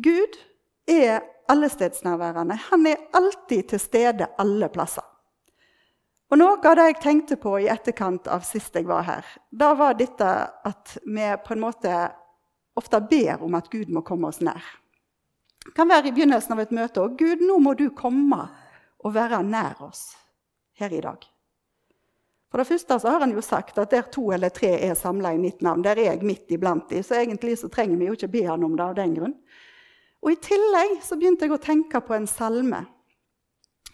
Gud 0.01 0.39
er 0.87 1.25
allestedsnærværende. 1.51 2.55
Han 2.71 2.87
er 2.87 3.03
alltid 3.13 3.73
til 3.73 3.83
stede 3.83 4.29
alle 4.39 4.69
plasser. 4.71 5.07
Og 6.31 6.39
Noe 6.39 6.61
av 6.63 6.77
det 6.79 6.85
jeg 6.87 7.01
tenkte 7.03 7.37
på 7.43 7.57
i 7.59 7.67
etterkant 7.73 8.29
av 8.31 8.45
sist 8.47 8.77
jeg 8.79 8.87
var 8.87 9.03
her, 9.03 9.27
da 9.51 9.73
var 9.75 9.97
dette 9.99 10.29
at 10.47 10.93
vi 11.03 11.27
på 11.43 11.57
en 11.57 11.65
måte 11.65 11.95
ofte 12.79 13.01
ber 13.11 13.43
om 13.43 13.59
at 13.59 13.67
Gud 13.73 13.91
må 13.91 14.05
komme 14.07 14.31
oss 14.31 14.39
nær. 14.39 14.63
Det 15.71 15.77
kan 15.77 15.87
være 15.87 16.09
i 16.11 16.13
begynnelsen 16.17 16.57
av 16.57 16.65
et 16.65 16.73
møte. 16.75 16.99
Og 16.99 17.13
Gud, 17.15 17.45
nå 17.47 17.61
må 17.63 17.77
du 17.79 17.93
komme 17.95 18.41
og 19.07 19.13
være 19.15 19.39
nær 19.47 19.79
oss 19.87 20.17
her 20.81 20.91
i 20.91 20.99
dag. 21.05 21.23
For 22.51 22.59
det 22.59 22.67
første 22.67 22.97
så 22.99 23.13
har 23.15 23.23
han 23.23 23.31
jo 23.37 23.45
sagt 23.47 23.79
at 23.79 23.93
der 23.95 24.09
to 24.11 24.33
eller 24.35 24.51
tre 24.51 24.73
er 24.83 24.99
samla 24.99 25.31
i 25.37 25.39
mitt 25.39 25.63
navn, 25.63 25.85
der 25.87 25.95
er 25.95 26.11
jeg 26.11 26.27
midt 26.27 26.51
iblant 26.51 26.91
dem. 26.91 27.07
Så 27.07 27.21
egentlig 27.21 27.61
så 27.61 27.71
trenger 27.71 28.01
vi 28.01 28.11
jo 28.11 28.19
ikke 28.19 28.33
be 28.35 28.43
han 28.49 28.67
om 28.67 28.75
det 28.75 28.89
av 28.89 28.99
den 28.99 29.15
grunn. 29.15 29.37
Og 30.27 30.35
I 30.35 30.41
tillegg 30.43 30.99
så 31.07 31.15
begynte 31.15 31.47
jeg 31.47 31.55
å 31.55 31.63
tenke 31.63 32.03
på 32.03 32.19
en 32.19 32.27
salme. 32.27 32.83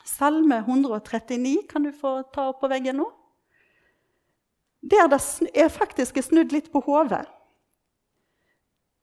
Salme 0.09 0.63
139 0.65 1.67
kan 1.69 1.85
du 1.85 1.93
få 1.93 2.23
ta 2.33 2.49
opp 2.55 2.65
på 2.65 2.73
veggen 2.73 3.03
nå. 3.03 3.11
Der 4.81 5.13
det 5.13 5.21
er 5.53 5.69
faktisk 5.69 6.25
snudd 6.25 6.57
litt 6.57 6.73
på 6.73 6.81
hodet. 6.89 7.27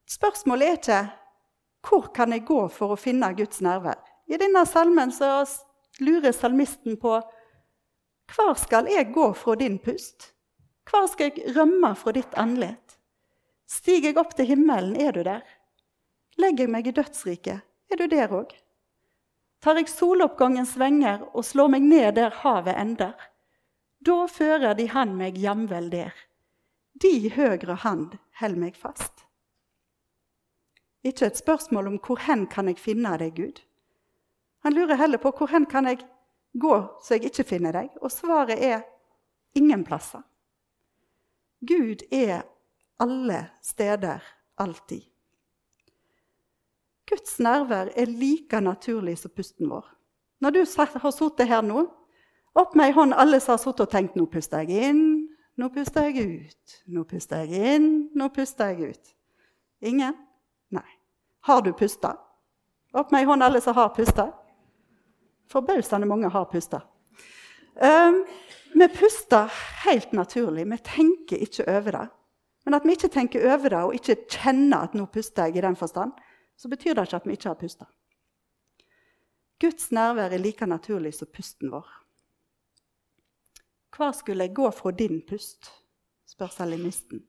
Spørsmålet 0.10 0.68
er 0.68 0.80
ikke 0.82 1.04
hvor 1.84 2.10
kan 2.16 2.32
jeg 2.32 2.46
gå 2.48 2.60
for 2.72 2.94
å 2.94 3.00
finne 3.00 3.34
Guds 3.38 3.62
nærvær. 3.64 4.00
I 4.32 4.40
denne 4.40 4.64
salmen 4.66 5.12
så 5.12 5.44
lurer 6.00 6.32
salmisten 6.32 6.98
på 7.02 7.18
hvor 8.34 8.56
skal 8.58 8.88
jeg 8.90 9.12
gå 9.14 9.28
fra 9.36 9.56
din 9.60 9.78
pust? 9.84 10.32
Hvor 10.90 11.08
skal 11.12 11.32
jeg 11.32 11.56
rømme 11.56 11.94
fra 11.96 12.14
ditt 12.16 12.34
andlet? 12.40 12.98
Stiger 13.70 14.12
jeg 14.12 14.20
opp 14.20 14.34
til 14.36 14.48
himmelen, 14.50 14.96
er 14.96 15.12
du 15.16 15.24
der? 15.28 15.44
Legger 16.40 16.66
jeg 16.66 16.74
meg 16.74 16.88
i 16.88 16.96
dødsriket, 16.96 17.62
er 17.92 18.00
du 18.00 18.08
der 18.10 18.32
òg? 18.34 18.54
Tar 19.64 19.78
jeg 19.80 19.92
soloppgangens 19.92 20.74
venger 20.80 21.22
og 21.32 21.46
slår 21.48 21.70
meg 21.76 21.86
ned 21.88 22.18
der 22.18 22.34
havet 22.42 22.76
ender? 22.80 23.14
Da 24.04 24.26
fører 24.28 24.74
de 24.76 24.90
han 24.92 25.14
meg 25.20 25.38
jamvel 25.40 25.88
der. 25.94 26.12
De 27.00 27.30
høgre 27.32 27.78
hand 27.86 28.18
held 28.42 28.60
meg 28.60 28.76
fast. 28.80 29.24
Ikke 31.04 31.28
et 31.28 31.38
spørsmål 31.38 31.88
om 31.88 32.00
hvor 32.00 32.22
hen 32.24 32.48
kan 32.48 32.68
jeg 32.72 32.80
finne 32.80 33.18
deg, 33.20 33.36
Gud. 33.36 33.62
Han 34.64 34.74
lurer 34.74 34.96
heller 34.96 35.20
på 35.20 35.34
hvor 35.36 35.52
hen 35.52 35.66
kan 35.70 35.88
jeg 35.90 36.04
Gå 36.54 36.76
så 37.02 37.16
jeg 37.16 37.32
ikke 37.32 37.48
finner 37.50 37.74
deg. 37.74 37.90
Og 38.02 38.12
svaret 38.14 38.62
er 38.62 38.84
ingen 39.58 39.84
plasser. 39.86 40.22
Gud 41.66 42.04
er 42.14 42.44
alle 43.02 43.40
steder, 43.64 44.22
alltid. 44.58 45.02
Guds 47.10 47.40
nærvær 47.40 47.90
er 47.96 48.06
like 48.06 48.62
naturlig 48.62 49.18
som 49.18 49.32
pusten 49.36 49.70
vår. 49.70 49.86
Når 50.42 50.50
du 50.50 50.60
har 50.60 51.12
sittet 51.12 51.48
her 51.48 51.62
nå, 51.66 51.88
opp 52.54 52.76
med 52.76 52.92
ei 52.92 52.96
hånd 52.96 53.16
alle 53.18 53.40
som 53.42 53.56
har 53.56 53.64
sittet 53.64 53.88
og 53.88 53.92
tenkt 53.92 54.16
nå 54.20 54.28
puster 54.30 54.64
jeg 54.64 54.92
inn, 54.92 55.04
nå 55.58 55.70
puster 55.74 56.10
jeg 56.10 56.28
ut, 56.46 56.78
nå 56.88 57.04
puster 57.10 57.44
jeg 57.44 57.74
inn, 57.76 57.90
nå 58.14 58.30
puster 58.34 58.74
jeg 58.74 58.94
ut. 58.94 59.14
Ingen? 59.82 60.16
Nei. 60.74 60.90
Har 61.48 61.62
du 61.62 61.74
pusta? 61.78 62.16
Opp 62.94 63.12
med 63.12 63.24
ei 63.24 63.30
hånd 63.30 63.44
alle 63.44 63.62
som 63.62 63.76
har 63.78 63.94
pusta. 63.96 64.30
Forbausende 65.50 66.08
mange 66.10 66.30
har 66.34 66.46
pusta. 66.50 66.82
Um, 67.76 68.24
vi 68.74 68.88
puster 68.88 69.52
helt 69.86 70.12
naturlig. 70.12 70.66
Vi 70.70 70.78
tenker 70.78 71.42
ikke 71.42 71.66
over 71.68 71.98
det. 71.98 72.06
Men 72.66 72.78
at 72.78 72.86
vi 72.86 72.96
ikke 72.96 73.12
tenker 73.12 73.50
over 73.54 73.74
det 73.74 73.82
og 73.84 73.98
ikke 73.98 74.16
kjenner 74.30 74.88
at 74.88 74.96
nå 74.96 75.06
puster 75.12 75.50
jeg 75.50 75.60
i 75.60 75.66
den 75.66 75.76
forstand, 75.76 76.14
så 76.56 76.70
betyr 76.72 76.96
det 76.96 77.08
ikke 77.08 77.20
at 77.20 77.28
vi 77.28 77.36
ikke 77.36 77.50
har 77.52 77.60
pusta. 77.60 77.90
Guds 79.60 79.92
nærvær 79.92 80.32
er 80.32 80.42
like 80.42 80.66
naturlig 80.66 81.14
som 81.18 81.30
pusten 81.34 81.74
vår. 81.74 81.90
Hva 83.94 84.10
skulle 84.16 84.48
jeg 84.48 84.56
gå 84.58 84.72
fra 84.72 84.92
din 84.92 85.22
pust? 85.28 85.70
spør 86.26 86.50
salimisten. 86.50 87.22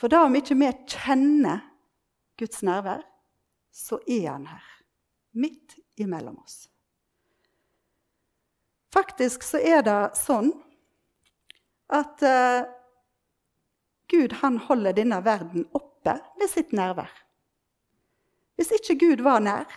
For 0.00 0.08
da 0.08 0.22
om 0.24 0.36
ikke 0.38 0.56
vi 0.56 0.70
kjenner 0.88 1.60
Guds 2.38 2.62
nærvær, 2.62 3.02
så 3.72 3.98
er 4.06 4.28
han 4.30 4.46
her, 4.46 4.68
midt 5.32 5.76
imellom 5.96 6.38
oss. 6.38 6.68
Faktisk 8.92 9.44
så 9.46 9.60
er 9.60 9.80
det 9.86 10.00
sånn 10.20 10.50
at 11.92 12.24
uh, 12.24 12.68
Gud 14.12 14.36
han 14.42 14.58
holder 14.60 14.96
denne 14.96 15.20
verden 15.24 15.64
oppe 15.72 16.18
med 16.40 16.50
sitt 16.52 16.74
nærvær. 16.76 17.12
Hvis 18.60 18.74
ikke 18.76 18.98
Gud 19.00 19.24
var 19.24 19.40
nær, 19.40 19.68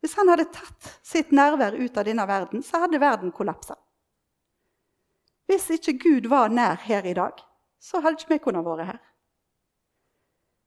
hvis 0.00 0.16
han 0.18 0.32
hadde 0.32 0.48
tatt 0.54 0.88
sitt 1.04 1.32
nærvær 1.36 1.76
ut 1.76 1.98
av 2.00 2.08
denne 2.08 2.24
verden, 2.26 2.64
så 2.64 2.80
hadde 2.82 3.00
verden 3.02 3.32
kollapsa. 3.34 3.76
Hvis 5.46 5.68
ikke 5.76 5.98
Gud 6.00 6.28
var 6.32 6.48
nær 6.48 6.80
her 6.86 7.04
i 7.06 7.14
dag, 7.14 7.36
så 7.82 8.00
hadde 8.00 8.18
ikke 8.18 8.32
vi 8.32 8.40
kunnet 8.46 8.64
være 8.64 8.88
her. 8.88 9.00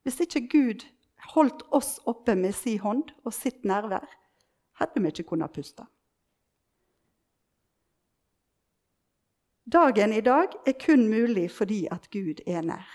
Hvis 0.05 0.21
ikke 0.21 0.43
Gud 0.51 0.85
holdt 1.33 1.65
oss 1.75 1.97
oppe 2.05 2.35
med 2.37 2.55
sin 2.55 2.79
hånd 2.83 3.11
og 3.23 3.33
sitt 3.33 3.65
nærvær, 3.65 4.05
hadde 4.79 5.01
vi 5.01 5.11
ikke 5.11 5.29
kunnet 5.31 5.53
puste. 5.55 5.85
Dagen 9.65 10.13
i 10.13 10.21
dag 10.21 10.53
er 10.67 10.75
kun 10.77 11.07
mulig 11.09 11.47
fordi 11.51 11.87
at 11.91 12.05
Gud 12.13 12.43
er 12.45 12.61
nær. 12.61 12.85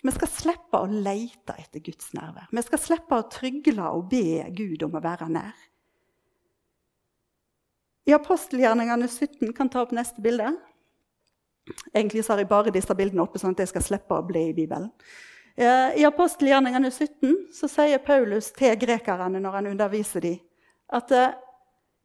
Vi 0.00 0.12
skal 0.16 0.30
slippe 0.32 0.78
å 0.80 0.88
lete 0.88 1.52
etter 1.60 1.82
Guds 1.84 2.14
nærvær. 2.16 2.48
Vi 2.48 2.62
skal 2.64 2.80
slippe 2.80 3.18
å 3.18 3.26
trygle 3.28 3.90
og 3.92 4.06
be 4.08 4.46
Gud 4.56 4.86
om 4.86 4.96
å 4.96 5.02
være 5.04 5.28
nær. 5.28 5.66
I 8.08 8.16
apostelgjerningene 8.16 9.06
17 9.06 9.52
kan 9.56 9.68
ta 9.68 9.84
opp 9.84 9.92
neste 9.92 10.24
bilde. 10.24 10.54
Egentlig 11.92 12.24
har 12.26 12.40
jeg 12.40 12.48
bare 12.48 12.72
disse 12.72 12.96
bildene 12.96 13.22
oppe, 13.26 13.38
sånn 13.38 13.52
at 13.52 13.60
jeg 13.62 13.74
skal 13.74 13.84
slippe 13.84 14.16
å 14.16 14.24
bli 14.26 14.48
i 14.48 14.56
Bibelen. 14.56 14.88
Eh, 15.60 15.98
I 16.00 16.04
apostelgjerningene 16.04 16.88
17 16.90 17.34
så 17.52 17.68
sier 17.68 18.00
Paulus 18.00 18.46
til 18.56 18.78
grekerne 18.80 19.42
når 19.44 19.56
han 19.58 19.66
underviser 19.74 20.22
dem, 20.24 20.38
at 20.88 21.10
eh, 21.12 21.34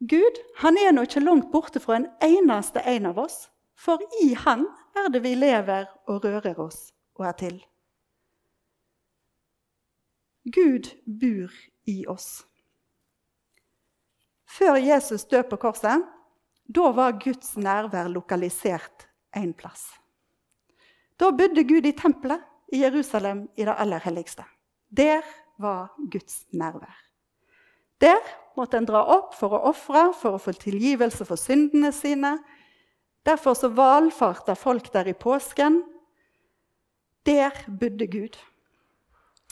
Gud 0.04 0.40
han 0.60 0.76
er 0.76 0.90
nå 0.92 1.06
ikke 1.06 1.22
langt 1.24 1.46
borte 1.54 1.80
fra 1.80 1.96
en 1.96 2.10
eneste 2.20 2.82
en 2.84 3.06
av 3.08 3.20
oss 3.22 3.46
for 3.80 4.02
i 4.20 4.34
Han 4.44 4.66
er 4.96 5.08
det 5.12 5.22
vi 5.24 5.32
lever 5.38 5.86
og 6.04 6.24
rører 6.24 6.60
oss 6.60 6.90
og 7.16 7.24
er 7.30 7.36
til. 7.40 7.56
Gud 10.52 10.90
bor 11.06 11.54
i 11.88 11.96
oss. 12.12 12.44
Før 14.44 14.76
Jesus 14.76 15.24
døde 15.24 15.48
på 15.48 15.58
korset, 15.64 16.04
da 16.68 16.90
var 16.92 17.16
Guds 17.24 17.56
nærvær 17.56 18.12
lokalisert 18.12 19.08
én 19.36 19.56
plass. 19.56 19.88
Da 21.16 21.32
bodde 21.32 21.64
Gud 21.64 21.88
i 21.88 21.96
tempelet 21.96 22.44
i 22.72 22.82
Jerusalem, 22.82 23.46
i 23.56 23.64
det 23.64 23.74
aller 23.78 24.02
helligste. 24.04 24.44
Der 24.88 25.22
var 25.58 25.94
Guds 26.10 26.44
nærvær. 26.52 26.96
Der 28.00 28.20
måtte 28.56 28.76
en 28.76 28.88
dra 28.88 29.02
opp 29.16 29.34
for 29.34 29.54
å 29.56 29.62
ofre, 29.70 30.10
for 30.18 30.36
å 30.36 30.42
få 30.42 30.52
tilgivelse 30.52 31.24
for 31.24 31.40
syndene 31.40 31.92
sine, 31.94 32.36
Derfor 33.26 33.54
så 33.54 33.68
valfarta 33.68 34.54
folk 34.54 34.92
der 34.92 35.08
i 35.10 35.14
påsken. 35.14 35.82
Der 37.26 37.50
bodde 37.80 38.06
Gud. 38.06 38.36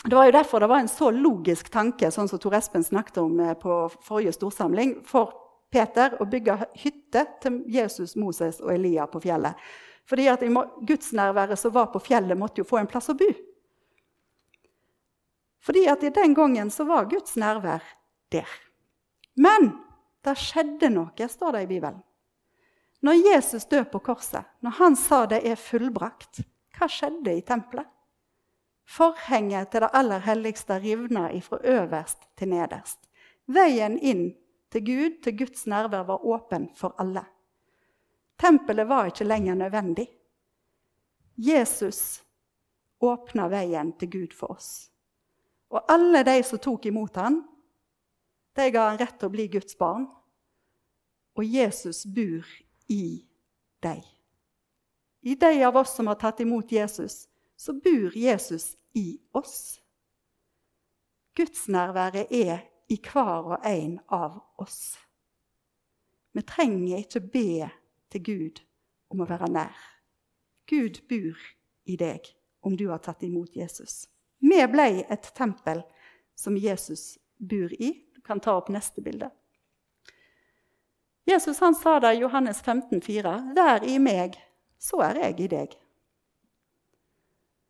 Det 0.04 0.14
var 0.14 0.24
jo 0.24 0.30
derfor 0.30 0.58
det 0.58 0.68
var 0.68 0.78
en 0.78 0.88
så 0.88 1.10
logisk 1.10 1.70
tanke 1.72 2.10
sånn 2.12 2.28
som 2.30 2.38
Tor 2.38 2.54
Espen 2.54 2.84
snakket 2.84 3.18
om 3.22 3.40
eh, 3.40 3.54
på 3.58 3.88
forrige 4.04 4.34
storsamling, 4.36 4.98
for 5.06 5.32
Peter 5.72 6.14
å 6.22 6.26
bygge 6.28 6.58
hytte 6.78 7.24
til 7.42 7.62
Jesus, 7.72 8.14
Moses 8.20 8.60
og 8.62 8.74
Elia 8.74 9.08
på 9.10 9.22
fjellet. 9.24 9.58
Fordi 10.08 10.28
at 10.28 10.42
Gudsnærværet 10.84 11.58
som 11.58 11.72
var 11.72 11.86
på 11.92 12.02
fjellet, 12.02 12.38
måtte 12.38 12.60
jo 12.60 12.68
få 12.68 12.82
en 12.82 12.90
plass 12.90 13.08
å 13.08 13.16
bo. 13.16 13.30
Fordi 15.64 15.86
at 15.88 16.02
i 16.04 16.12
den 16.12 16.34
gangen 16.36 16.70
så 16.70 16.84
var 16.84 17.08
Guds 17.08 17.38
nærvær 17.40 17.84
der. 18.32 18.48
Men 19.40 19.72
det 20.24 20.36
skjedde 20.40 20.90
noe, 20.92 21.28
står 21.28 21.56
det 21.56 21.62
i 21.64 21.70
Bibelen. 21.72 22.02
Når 23.04 23.20
Jesus 23.20 23.64
døde 23.68 23.88
på 23.92 24.00
korset, 24.00 24.44
når 24.64 24.76
han 24.78 24.96
sa 24.96 25.24
det 25.28 25.42
er 25.44 25.60
fullbrakt, 25.60 26.40
hva 26.76 26.88
skjedde 26.88 27.34
i 27.36 27.42
tempelet? 27.44 27.88
Forhenget 28.84 29.70
til 29.72 29.84
det 29.84 29.90
aller 29.96 30.20
helligste 30.24 30.78
rivna 30.80 31.30
ifra 31.32 31.58
øverst 31.64 32.26
til 32.36 32.50
nederst. 32.52 32.98
Veien 33.48 33.96
inn 34.00 34.26
til 34.72 34.84
Gud, 34.84 35.20
til 35.24 35.36
Guds 35.38 35.64
nærvær, 35.68 36.04
var 36.08 36.24
åpen 36.24 36.68
for 36.76 36.96
alle. 37.00 37.24
Tempelet 38.40 38.88
var 38.88 39.08
ikke 39.10 39.26
lenger 39.26 39.54
nødvendig. 39.54 40.08
Jesus 41.34 42.22
åpna 43.00 43.48
veien 43.48 43.92
til 43.98 44.10
Gud 44.10 44.34
for 44.36 44.54
oss. 44.54 44.90
Og 45.74 45.82
alle 45.90 46.22
de 46.26 46.38
som 46.46 46.60
tok 46.62 46.86
imot 46.86 47.16
ham, 47.18 47.40
de 48.54 48.70
ga 48.70 48.88
han 48.90 48.98
rett 49.00 49.16
til 49.18 49.30
å 49.30 49.34
bli 49.34 49.48
Guds 49.50 49.74
barn. 49.78 50.06
Og 51.34 51.46
Jesus 51.46 52.04
bor 52.06 52.46
i 52.90 53.24
deg. 53.82 54.04
I 55.24 55.34
de 55.40 55.64
av 55.66 55.76
oss 55.80 55.96
som 55.96 56.06
har 56.06 56.20
tatt 56.20 56.42
imot 56.44 56.72
Jesus, 56.72 57.24
så 57.56 57.74
bor 57.74 58.14
Jesus 58.14 58.74
i 58.94 59.18
oss. 59.34 59.80
Gudsnærværet 61.34 62.30
er 62.30 62.62
i 62.88 63.00
hver 63.02 63.56
og 63.56 63.66
en 63.66 63.98
av 64.12 64.38
oss. 64.62 64.94
Vi 66.34 66.42
trenger 66.46 67.02
ikke 67.02 67.22
be 67.32 67.70
til 68.14 68.24
Gud 68.24 68.62
om 69.10 69.22
å 69.24 69.28
være 69.28 69.50
nær. 69.50 69.76
Gud 70.70 71.02
bor 71.10 71.40
i 71.84 71.98
deg 72.00 72.30
om 72.64 72.76
du 72.78 72.88
har 72.88 73.02
tatt 73.04 73.22
imot 73.26 73.56
Jesus. 73.58 74.06
Vi 74.40 74.60
ble 74.70 75.04
et 75.10 75.30
tempel 75.36 75.82
som 76.38 76.56
Jesus 76.56 77.18
bor 77.36 77.72
i. 77.74 77.92
Du 78.14 78.20
Kan 78.24 78.40
ta 78.40 78.54
opp 78.56 78.70
neste 78.72 79.02
bilde. 79.04 79.28
Jesus 81.28 81.60
han 81.60 81.74
sa 81.74 81.98
det 82.00 82.14
i 82.14 82.20
Johannes 82.20 82.62
15, 82.62 83.00
15,4.: 83.00 83.54
Vær 83.56 83.84
i 83.84 83.98
meg, 83.98 84.36
så 84.78 85.00
er 85.04 85.20
jeg 85.24 85.40
i 85.40 85.48
deg. 85.48 85.76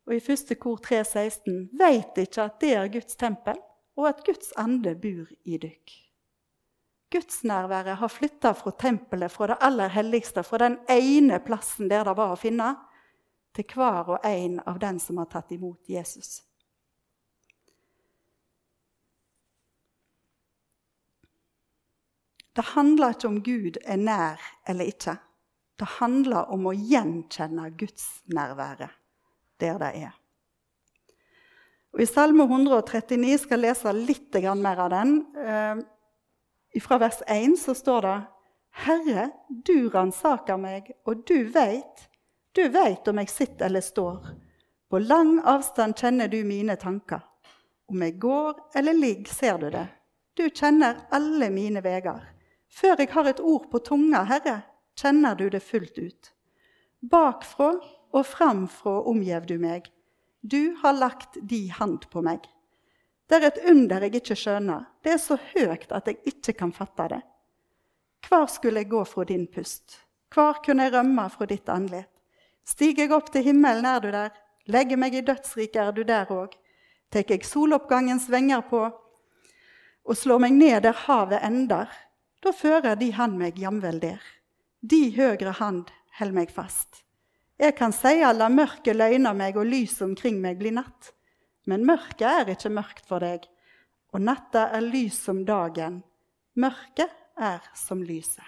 Og 0.06 0.16
i 0.16 0.22
første 0.22 0.54
kor 0.54 0.78
3,16.: 0.82 1.70
Veit 1.78 2.18
ikke 2.18 2.48
at 2.48 2.60
det 2.60 2.74
er 2.74 2.90
Guds 2.92 3.16
tempel, 3.16 3.58
og 3.96 4.08
at 4.08 4.24
Guds 4.26 4.52
ande 4.58 4.94
bor 4.94 5.30
i 5.44 5.58
dykk. 5.58 6.03
Gudsnærværet 7.14 8.00
har 8.00 8.10
flytta 8.10 8.50
fra 8.58 8.72
tempelet, 8.74 9.30
fra 9.30 9.52
det 9.52 9.60
aller 9.62 9.92
helligste, 9.94 10.42
fra 10.42 10.58
den 10.64 10.80
ene 10.90 11.38
plassen 11.44 11.86
der 11.90 12.02
det 12.08 12.16
var 12.18 12.34
å 12.34 12.40
finne, 12.40 12.72
til 13.54 13.70
hver 13.70 14.16
og 14.16 14.26
en 14.26 14.58
av 14.66 14.80
den 14.82 14.98
som 14.98 15.20
har 15.22 15.28
tatt 15.30 15.52
imot 15.54 15.86
Jesus. 15.86 16.40
Det 22.54 22.66
handler 22.74 23.14
ikke 23.14 23.30
om 23.30 23.38
Gud 23.42 23.78
er 23.82 23.98
nær 23.98 24.42
eller 24.66 24.90
ikke. 24.90 25.16
Det 25.78 25.86
handler 25.98 26.50
om 26.54 26.68
å 26.70 26.74
gjenkjenne 26.74 27.70
gudsnærværet 27.78 28.94
der 29.62 29.80
det 29.82 29.90
er. 30.02 30.12
Og 31.94 32.02
I 32.02 32.10
Salme 32.10 32.46
139 32.46 33.38
skal 33.42 33.62
jeg 33.62 33.70
lese 33.70 33.94
litt 33.94 34.38
mer 34.58 34.80
av 34.82 34.90
den. 34.90 35.12
Fra 36.82 36.98
vers 36.98 37.22
1 37.26 37.58
så 37.58 37.74
står 37.74 38.02
det 38.02 38.16
Herre, 38.84 39.28
du 39.48 39.88
ransaker 39.90 40.58
meg, 40.58 40.90
og 41.06 41.22
du 41.28 41.44
veit, 41.54 42.08
du 42.54 42.66
veit 42.74 43.06
om 43.08 43.20
jeg 43.22 43.30
sitter 43.30 43.68
eller 43.68 43.84
står. 43.84 44.26
På 44.90 44.98
lang 44.98 45.38
avstand 45.46 45.94
kjenner 45.98 46.28
du 46.28 46.40
mine 46.46 46.76
tanker. 46.76 47.22
Om 47.86 48.02
jeg 48.02 48.18
går 48.18 48.78
eller 48.78 48.94
ligger, 48.98 49.34
ser 49.34 49.58
du 49.58 49.68
det. 49.70 49.86
Du 50.34 50.48
kjenner 50.50 51.04
alle 51.14 51.50
mine 51.54 51.82
veier. 51.84 52.24
Før 52.66 52.98
jeg 52.98 53.12
har 53.14 53.30
et 53.30 53.40
ord 53.40 53.68
på 53.70 53.78
tunga, 53.86 54.24
Herre, 54.26 54.62
kjenner 54.98 55.38
du 55.38 55.46
det 55.50 55.62
fullt 55.62 55.98
ut. 55.98 56.32
Bakfra 57.10 57.74
og 58.14 58.26
framfra 58.26 59.00
omgjev 59.10 59.46
du 59.46 59.58
meg. 59.62 59.86
Du 60.42 60.74
har 60.82 60.98
lagt 60.98 61.38
di 61.42 61.68
hand 61.70 62.08
på 62.10 62.22
meg. 62.24 62.48
Det 63.28 63.38
er 63.38 63.46
et 63.48 63.60
under 63.70 64.04
jeg 64.04 64.18
ikke 64.20 64.36
skjønner. 64.36 64.88
Det 65.02 65.14
er 65.14 65.20
så 65.22 65.38
høyt 65.54 65.92
at 65.92 66.08
jeg 66.10 66.20
ikke 66.28 66.56
kan 66.58 66.72
fatte 66.76 67.08
det. 67.14 67.22
Hvor 68.28 68.46
skulle 68.48 68.82
jeg 68.82 68.90
gå 68.92 69.04
fra 69.04 69.24
din 69.28 69.46
pust? 69.46 70.00
Hvor 70.34 70.60
kunne 70.64 70.84
jeg 70.84 70.94
rømme 70.94 71.28
fra 71.30 71.46
ditt 71.48 71.68
andlet? 71.68 72.10
Stiger 72.64 73.04
jeg 73.04 73.12
opp 73.12 73.30
til 73.32 73.44
himmelen, 73.44 73.84
er 73.84 74.00
du 74.00 74.10
der? 74.12 74.32
Legger 74.66 74.96
meg 74.96 75.14
i 75.14 75.24
dødsriket, 75.24 75.76
er 75.76 75.92
du 75.92 76.02
der 76.08 76.30
òg? 76.32 76.54
Tar 77.12 77.24
jeg 77.28 77.44
soloppgangens 77.44 78.30
venger 78.32 78.64
på 78.68 78.84
og 80.04 80.18
slår 80.18 80.40
meg 80.44 80.56
ned 80.56 80.82
der 80.84 80.96
havet 81.06 81.44
ender? 81.44 81.88
Da 82.44 82.52
fører 82.52 82.96
de 83.00 83.10
hand 83.16 83.38
meg 83.40 83.60
jamvel 83.60 84.00
der. 84.02 84.20
De 84.84 85.08
høgre 85.16 85.54
hand 85.60 85.92
held 86.18 86.34
meg 86.36 86.50
fast. 86.52 87.04
Jeg 87.56 87.76
kan 87.78 87.92
seia 87.94 88.32
la 88.34 88.50
mørket 88.52 88.96
løgner 88.96 89.36
meg 89.36 89.56
og 89.56 89.68
lyset 89.70 90.02
omkring 90.08 90.40
meg 90.42 90.58
bli 90.60 90.74
natt. 90.74 91.12
Men 91.70 91.86
mørket 91.88 92.26
er 92.28 92.50
ikke 92.54 92.72
mørkt 92.72 93.06
for 93.08 93.24
deg, 93.24 93.46
og 94.12 94.22
natta 94.22 94.68
er 94.76 94.84
lys 94.84 95.16
som 95.26 95.44
dagen. 95.48 96.02
Mørket 96.60 97.12
er 97.40 97.64
som 97.74 98.02
lyset. 98.04 98.44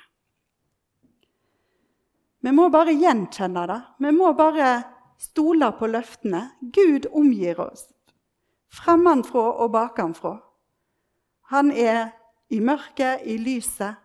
Vi 2.44 2.52
må 2.54 2.68
bare 2.70 2.94
gjenkjenne 2.94 3.64
det. 3.66 3.80
Vi 3.98 4.12
må 4.14 4.30
bare 4.38 4.68
stole 5.18 5.72
på 5.78 5.88
løftene. 5.90 6.42
Gud 6.60 7.08
omgir 7.10 7.58
oss, 7.64 7.88
fremmedfra 8.70 9.46
og 9.64 9.72
bakenfra. 9.74 10.36
Han 11.50 11.72
er 11.72 12.12
i 12.52 12.60
mørket, 12.60 13.24
i 13.24 13.38
lyset. 13.38 13.96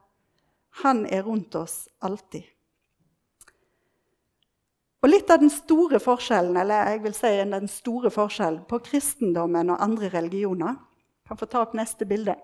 Han 0.81 1.05
er 1.05 1.27
rundt 1.27 1.55
oss 1.59 1.85
alltid. 1.99 2.47
Og 5.01 5.09
litt 5.09 5.31
av 5.33 5.41
den 5.41 5.49
store 5.49 5.97
forskjellen 6.01 6.57
eller 6.61 6.91
jeg 6.91 7.01
vil 7.05 7.15
si 7.17 7.33
den 7.41 7.69
store 7.71 8.11
forskjellen 8.13 8.63
på 8.69 8.79
kristendommen 8.85 9.73
og 9.73 9.81
andre 9.81 10.11
religioner 10.13 10.77
kan 11.27 11.39
få 11.39 11.47
ta 11.49 11.63
opp 11.65 11.73
neste 11.77 12.05
bilde, 12.05 12.35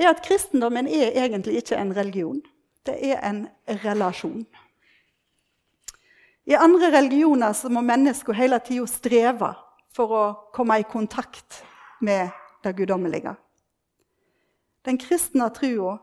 er 0.00 0.10
at 0.10 0.22
kristendommen 0.24 0.88
er 0.88 1.12
egentlig 1.12 1.60
ikke 1.60 1.76
en 1.78 1.92
religion. 1.96 2.40
Det 2.86 2.96
er 3.12 3.20
en 3.22 3.44
relasjon. 3.84 4.46
I 6.44 6.56
andre 6.60 6.90
religioner 6.92 7.56
må 7.72 7.80
mennesker 7.80 8.36
hele 8.36 8.58
tida 8.64 8.86
streve 8.90 9.52
for 9.94 10.12
å 10.12 10.24
komme 10.52 10.80
i 10.80 10.88
kontakt 10.88 11.62
med 12.04 12.32
det 12.64 12.74
guddommelige. 12.76 13.36
Den 14.84 14.98
kristne 15.00 15.48
trua 15.56 15.98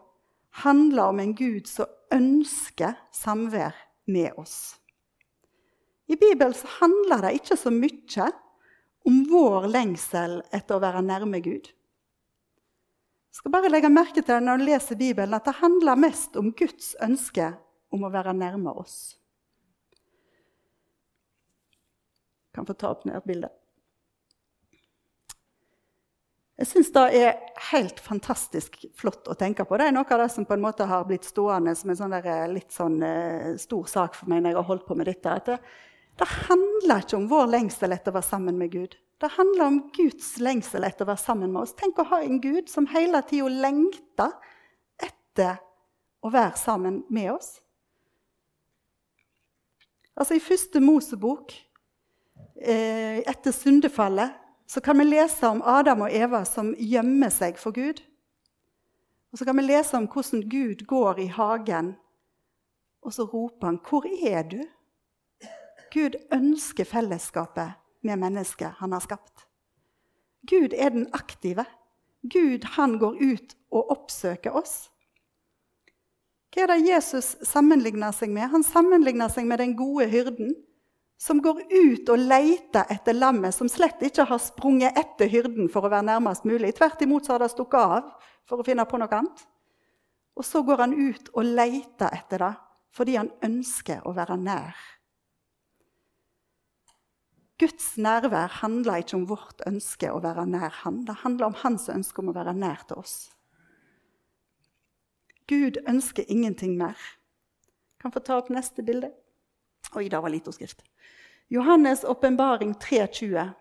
handler 0.64 1.12
om 1.12 1.20
en 1.22 1.36
Gud 1.38 1.70
som 1.70 1.90
ønsker 2.14 2.98
samvær 3.14 3.76
med 4.10 4.34
oss. 4.38 4.81
I 6.12 6.18
Bibelen 6.20 6.54
så 6.54 6.68
handler 6.82 7.24
det 7.24 7.38
ikke 7.40 7.56
så 7.56 7.72
mye 7.72 8.26
om 9.08 9.22
vår 9.32 9.70
lengsel 9.72 10.42
etter 10.52 10.76
å 10.76 10.84
være 10.84 11.04
nærme 11.06 11.40
Gud. 11.44 11.70
Jeg 13.32 13.40
skal 13.40 13.54
bare 13.54 13.72
legge 13.72 13.88
merke 13.88 14.20
til 14.20 14.34
det 14.34 14.42
når 14.44 14.60
du 14.60 14.66
leser 14.68 15.00
Bibelen, 15.00 15.38
at 15.38 15.48
det 15.48 15.62
handler 15.62 16.00
mest 16.04 16.36
om 16.36 16.52
Guds 16.52 16.92
ønske 17.02 17.54
om 17.96 18.04
å 18.04 18.12
være 18.12 18.34
nærme 18.36 18.74
oss. 18.76 19.16
Jeg 22.50 22.60
kan 22.60 22.68
få 22.68 22.76
ta 22.76 22.92
opp 22.92 23.06
ned 23.08 23.24
bildet. 23.24 23.56
Jeg 26.60 26.68
syns 26.70 26.92
det 26.94 27.06
er 27.18 27.40
helt 27.72 28.02
fantastisk 28.04 28.76
flott 29.00 29.32
å 29.32 29.38
tenke 29.40 29.64
på. 29.66 29.80
Det 29.80 29.88
er 29.88 29.96
noe 29.96 30.06
av 30.06 30.26
det 30.26 30.28
som 30.34 30.46
på 30.46 30.54
en 30.54 30.62
måte 30.62 30.86
har 30.86 31.08
blitt 31.08 31.26
stående 31.26 31.72
som 31.80 31.90
en 31.90 31.98
sånn 31.98 32.14
der, 32.14 32.28
eh, 32.28 32.52
litt 32.52 32.76
sånn 32.76 33.00
uh, 33.02 33.56
stor 33.58 33.88
sak 33.90 34.20
for 34.20 34.30
meg 34.30 34.44
når 34.44 34.52
jeg 34.52 34.60
har 34.60 34.68
holdt 34.68 34.86
på 34.86 35.00
med 35.00 35.10
dette. 35.10 35.40
At 35.40 35.50
det, 36.20 36.28
handler 36.48 37.04
ikke 37.04 37.18
om 37.18 37.30
vår 37.32 37.48
lengsel 37.56 37.96
etter 37.96 38.12
å 38.12 38.18
være 38.20 38.30
sammen 38.30 38.60
med 38.60 38.72
Gud. 38.74 38.98
Det 39.22 39.30
handler 39.36 39.66
om 39.66 39.80
Guds 39.94 40.34
lengsel 40.42 40.86
etter 40.86 41.06
å 41.06 41.12
være 41.12 41.22
sammen 41.22 41.52
med 41.54 41.64
oss. 41.64 41.76
Tenk 41.78 42.00
å 42.02 42.08
ha 42.10 42.22
en 42.26 42.40
Gud 42.42 42.70
som 42.70 42.90
hele 42.90 43.22
tida 43.30 43.50
lengter 43.50 44.34
etter 45.02 45.60
å 46.22 46.32
være 46.34 46.58
sammen 46.58 47.04
med 47.10 47.32
oss. 47.36 47.60
Altså 50.18 50.38
I 50.38 50.44
første 50.44 50.82
Mosebok, 50.84 51.54
eh, 52.56 53.22
etter 53.26 53.52
syndefallet, 53.52 54.34
så 54.68 54.82
kan 54.82 54.98
vi 54.98 55.04
lese 55.04 55.48
om 55.48 55.62
Adam 55.66 56.06
og 56.06 56.14
Eva 56.14 56.44
som 56.46 56.76
gjemmer 56.78 57.30
seg 57.30 57.58
for 57.60 57.76
Gud. 57.76 58.02
Og 59.32 59.40
så 59.40 59.46
kan 59.48 59.58
vi 59.58 59.66
lese 59.66 59.98
om 59.98 60.08
hvordan 60.08 60.44
Gud 60.50 60.86
går 60.88 61.20
i 61.20 61.28
hagen, 61.28 61.96
og 63.02 63.14
så 63.14 63.24
roper 63.24 63.66
han, 63.66 63.80
'Hvor 63.80 64.06
er 64.06 64.44
du?' 64.44 64.70
Gud 65.92 66.16
ønsker 66.32 66.88
fellesskapet 66.88 67.76
med 68.08 68.20
mennesket 68.22 68.80
han 68.80 68.96
har 68.96 69.04
skapt. 69.04 69.46
Gud 70.48 70.74
er 70.74 70.94
den 70.94 71.10
aktive. 71.14 71.66
Gud 72.24 72.66
han 72.78 72.98
går 73.02 73.18
ut 73.20 73.56
og 73.72 73.92
oppsøker 73.98 74.56
oss. 74.56 74.88
Hva 76.52 76.66
er 76.66 76.74
det 76.74 76.90
Jesus 76.90 77.36
sammenligner 77.48 78.12
seg 78.16 78.32
med? 78.34 78.50
Han 78.52 78.64
sammenligner 78.66 79.32
seg 79.32 79.48
med 79.48 79.62
den 79.62 79.76
gode 79.80 80.08
hyrden 80.12 80.52
som 81.22 81.40
går 81.44 81.62
ut 81.70 82.10
og 82.10 82.24
leter 82.24 82.90
etter 82.90 83.14
lammet, 83.14 83.54
som 83.54 83.70
slett 83.70 84.02
ikke 84.04 84.26
har 84.26 84.42
sprunget 84.42 84.98
etter 84.98 85.30
hyrden 85.30 85.70
for 85.70 85.86
å 85.86 85.92
være 85.92 86.08
nærmest 86.10 86.48
mulig. 86.50 86.74
Tvert 86.76 87.04
imot 87.06 87.28
så 87.28 87.36
har 87.36 87.44
det 87.44 87.52
stukket 87.54 88.00
av 88.00 88.32
for 88.50 88.60
å 88.60 88.66
finne 88.66 88.88
på 88.90 89.00
noe 89.00 89.20
annet. 89.20 89.44
Og 90.36 90.48
så 90.48 90.64
går 90.66 90.82
han 90.82 90.98
ut 90.98 91.30
og 91.36 91.46
leter 91.46 92.10
etter 92.16 92.48
det 92.48 92.54
fordi 92.92 93.14
han 93.16 93.30
ønsker 93.46 94.02
å 94.04 94.12
være 94.12 94.36
nær 94.42 94.76
Guds 97.62 97.98
nærvær 97.98 98.48
handler 98.64 99.04
ikke 99.04 99.20
om 99.20 99.28
vårt 99.30 99.60
ønske 99.70 100.10
å 100.10 100.18
være 100.24 100.48
nær 100.50 100.72
Han. 100.82 101.04
Det 101.06 101.20
handler 101.22 101.52
om 101.52 101.58
hans 101.62 101.84
ønske 101.94 102.24
om 102.24 102.32
å 102.32 102.34
være 102.34 102.56
nær 102.58 102.82
til 102.90 102.98
oss. 103.04 103.30
Gud 105.46 105.78
ønsker 105.86 106.26
ingenting 106.26 106.74
mer. 106.80 106.98
Kan 108.02 108.16
få 108.16 108.24
ta 108.26 108.40
opp 108.42 108.50
neste 108.50 108.82
bilde. 108.82 109.12
Oi, 109.94 110.08
det 110.10 110.24
var 110.24 110.34
lite 110.34 110.56
skrift. 110.56 110.82
Johannes' 111.54 112.06
åpenbaring 112.08 112.74
3.20 112.82 113.54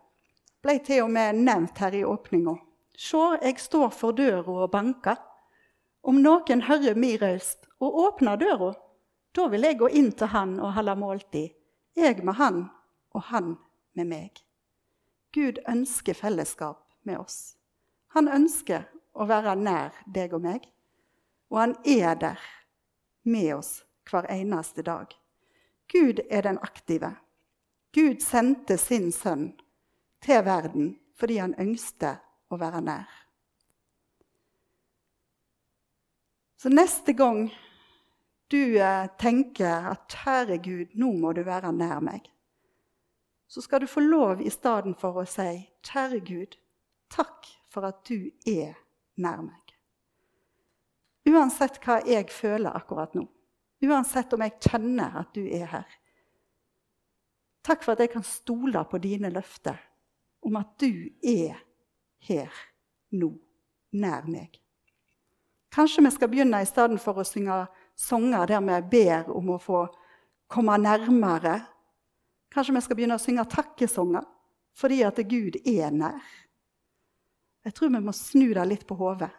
ble 0.65 0.79
til 0.87 1.05
og 1.05 1.13
med 1.13 1.45
nevnt 1.45 1.85
her 1.85 2.01
i 2.01 2.05
åpninga. 2.07 2.57
Se, 2.97 3.25
jeg 3.43 3.61
står 3.61 3.93
for 3.93 4.17
døra 4.17 4.65
og 4.65 4.71
banker. 4.73 5.21
Om 6.01 6.25
noen 6.25 6.65
hører 6.73 6.97
mi 6.97 7.19
røst 7.21 7.69
og 7.85 8.05
åpner 8.09 8.41
døra, 8.41 8.73
da 9.37 9.51
vil 9.53 9.69
jeg 9.69 9.83
gå 9.83 9.93
inn 9.93 10.15
til 10.17 10.33
han 10.33 10.61
og 10.61 10.79
holde 10.79 10.97
måltid, 10.97 11.51
jeg 12.01 12.25
med 12.25 12.41
han 12.41 12.71
og 13.13 13.29
han 13.29 13.59
med 13.99 14.11
meg. 14.11 14.43
Gud 15.33 15.61
ønsker 15.69 16.15
fellesskap 16.15 16.83
med 17.03 17.19
oss. 17.19 17.57
Han 18.15 18.29
ønsker 18.29 18.89
å 19.15 19.27
være 19.31 19.55
nær 19.59 19.95
deg 20.07 20.35
og 20.35 20.43
meg, 20.47 20.67
og 21.51 21.61
han 21.63 21.77
er 21.87 22.19
der 22.19 22.43
med 23.23 23.55
oss 23.55 23.81
hver 24.11 24.27
eneste 24.31 24.83
dag. 24.83 25.13
Gud 25.91 26.23
er 26.31 26.47
den 26.47 26.59
aktive. 26.63 27.15
Gud 27.95 28.23
sendte 28.23 28.79
sin 28.79 29.11
sønn 29.13 29.53
til 30.23 30.45
verden 30.47 30.95
fordi 31.19 31.41
han 31.43 31.57
ønsket 31.59 32.23
å 32.51 32.59
være 32.59 32.81
nær. 32.85 33.09
Så 36.61 36.69
neste 36.69 37.13
gang 37.17 37.49
du 38.51 38.77
eh, 38.77 39.07
tenker 39.19 39.91
at 39.93 40.11
'Kjære 40.11 40.59
Gud, 40.63 40.95
nå 40.95 41.13
må 41.17 41.33
du 41.33 41.43
være 41.47 41.73
nær 41.73 42.03
meg', 42.05 42.29
så 43.51 43.63
skal 43.63 43.83
du 43.83 43.89
få 43.91 44.01
lov 44.01 44.43
i 44.43 44.51
stedet 44.51 44.95
for 45.01 45.19
å 45.19 45.27
si 45.27 45.67
'Kjære 45.83 46.21
Gud, 46.27 46.57
takk 47.11 47.49
for 47.69 47.87
at 47.89 48.05
du 48.07 48.31
er 48.47 48.79
nær 49.19 49.43
meg'. 49.43 49.75
Uansett 51.27 51.81
hva 51.83 51.99
jeg 52.07 52.31
føler 52.31 52.71
akkurat 52.71 53.15
nå, 53.15 53.27
uansett 53.83 54.33
om 54.33 54.45
jeg 54.47 54.61
kjenner 54.61 55.19
at 55.21 55.35
du 55.35 55.43
er 55.43 55.67
her. 55.67 55.89
Takk 57.67 57.83
for 57.85 57.93
at 57.93 58.01
jeg 58.01 58.15
kan 58.15 58.25
stole 58.25 58.85
på 58.85 58.99
dine 59.03 59.31
løfter 59.31 59.77
om 60.47 60.57
at 60.57 60.79
du 60.81 61.11
er 61.23 61.59
her 62.29 62.55
nå, 63.11 63.35
nær 63.93 64.31
meg. 64.31 64.61
Kanskje 65.71 66.05
vi 66.05 66.11
skal 66.11 66.31
begynne 66.31 66.63
i 66.63 66.67
stedet 66.67 66.99
for 67.03 67.21
å 67.21 67.27
synge 67.27 67.67
sanger 67.99 68.47
der 68.47 68.63
vi 68.65 68.79
ber 68.95 69.29
om 69.35 69.53
å 69.55 69.59
få 69.59 69.85
komme 70.51 70.79
nærmere. 70.79 71.61
Kanskje 72.51 72.75
vi 72.75 72.83
skal 72.83 72.99
begynne 72.99 73.19
å 73.19 73.23
synge 73.23 73.47
takkesanger 73.51 74.27
fordi 74.81 75.03
at 75.05 75.19
Gud 75.29 75.59
er 75.67 75.91
nær. 75.95 76.25
Jeg 77.67 77.77
tror 77.77 77.93
vi 77.93 78.01
må 78.03 78.15
snu 78.17 78.49
det 78.57 78.65
litt 78.67 78.87
på 78.89 78.97
hodet. 78.97 79.31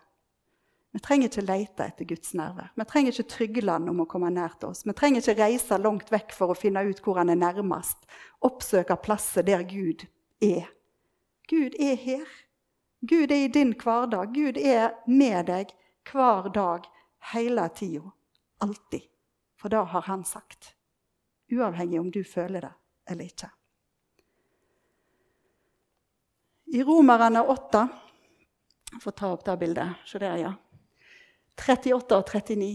Vi 0.91 0.99
trenger 0.99 1.29
ikke 1.29 1.45
lete 1.45 1.85
etter 1.87 2.07
Guds 2.07 2.33
nerve. 2.35 2.67
Vi 2.75 2.85
trenger 2.87 3.15
ikke 3.15 3.31
Tryggeland 3.31 3.89
om 3.89 4.01
å 4.03 4.07
komme 4.11 4.29
nær 4.33 4.57
til 4.59 4.73
oss. 4.73 4.83
Vi 4.85 4.95
trenger 4.95 5.23
ikke 5.23 5.39
reise 5.39 5.79
langt 5.79 6.11
vekk 6.11 6.35
for 6.35 6.51
å 6.51 6.57
finne 6.57 6.83
ut 6.83 6.99
hvor 7.03 7.21
han 7.21 7.31
er 7.31 7.39
nærmest. 7.39 8.03
Oppsøke 8.43 8.97
plasser 8.99 9.47
der 9.47 9.63
Gud 9.67 10.03
er. 10.43 10.67
Gud 11.47 11.79
er 11.79 11.95
her. 11.95 12.27
Gud 13.07 13.31
er 13.31 13.47
i 13.47 13.51
din 13.51 13.71
hverdag. 13.79 14.35
Gud 14.35 14.59
er 14.59 14.91
med 15.07 15.47
deg 15.47 15.71
hver 16.11 16.51
dag, 16.53 16.85
hele 17.31 17.69
tida. 17.75 18.11
Alltid. 18.61 19.07
For 19.57 19.71
det 19.71 19.87
har 19.95 20.05
han 20.11 20.27
sagt. 20.27 20.75
Uavhengig 21.51 21.99
om 21.99 22.11
du 22.11 22.23
føler 22.27 22.67
det 22.67 22.75
eller 23.11 23.27
ikke. 23.29 23.49
I 26.71 26.83
Romerne 26.87 27.43
8 27.51 27.87
Jeg 28.91 29.01
får 29.03 29.15
ta 29.15 29.31
opp 29.31 29.43
det 29.47 29.57
bildet. 29.59 29.99
Se 30.07 30.19
der, 30.19 30.37
ja. 30.39 30.53
38 31.59 32.17
og 32.17 32.27
39. 32.27 32.71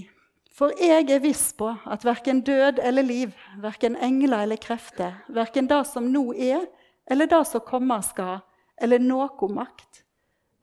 For 0.57 0.73
jeg 0.81 1.11
er 1.13 1.21
viss 1.21 1.51
på 1.57 1.69
at 1.85 2.05
verken 2.05 2.41
død 2.41 2.81
eller 2.81 3.05
liv, 3.05 3.33
verken 3.61 3.97
engler 4.01 4.47
eller 4.47 4.57
krefter, 4.57 5.19
verken 5.29 5.69
det 5.69 5.83
som 5.89 6.09
nå 6.13 6.31
er, 6.33 6.65
eller 7.05 7.29
det 7.29 7.43
som 7.49 7.65
kommer 7.65 8.01
skal, 8.01 8.41
eller 8.81 9.01
noe 9.01 9.29
makt, 9.53 10.07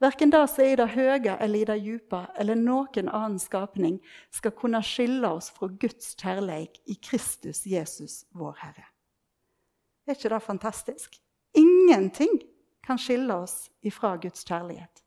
Verken 0.02 0.30
det 0.30 0.42
som 0.50 0.64
er 0.64 0.72
i 0.72 0.76
det 0.76 0.88
høye 0.92 1.36
eller 1.40 1.58
i 1.60 1.66
det 1.68 1.76
dype, 1.84 2.24
eller 2.36 2.58
noen 2.58 3.08
annen 3.08 3.38
skapning, 3.38 4.00
skal 4.34 4.52
kunne 4.52 4.82
skille 4.84 5.30
oss 5.30 5.52
fra 5.54 5.70
Guds 5.70 6.16
kjærleik 6.18 6.80
i 6.90 6.98
Kristus 7.00 7.62
Jesus, 7.66 8.24
vår 8.34 8.58
Herre. 8.60 8.88
Er 10.06 10.16
ikke 10.16 10.32
det 10.32 10.40
fantastisk? 10.44 11.20
Ingenting 11.54 12.40
kan 12.84 12.98
skille 13.00 13.34
oss 13.34 13.70
ifra 13.80 14.16
Guds 14.20 14.44
kjærlighet. 14.44 15.02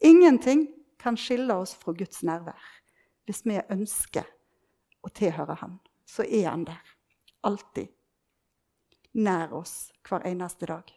Ingenting 0.00 0.66
kan 0.98 1.16
skille 1.16 1.54
oss 1.54 1.74
fra 1.78 1.92
Guds 1.92 2.22
nærvær. 2.22 2.62
Hvis 3.26 3.44
vi 3.46 3.60
ønsker 3.70 4.26
å 5.02 5.10
tilhøre 5.14 5.54
Han, 5.60 5.78
så 6.06 6.26
er 6.26 6.50
Han 6.50 6.66
der. 6.66 6.96
Alltid. 7.42 7.88
Nær 9.12 9.52
oss 9.54 9.92
hver 10.08 10.26
eneste 10.26 10.66
dag 10.66 10.90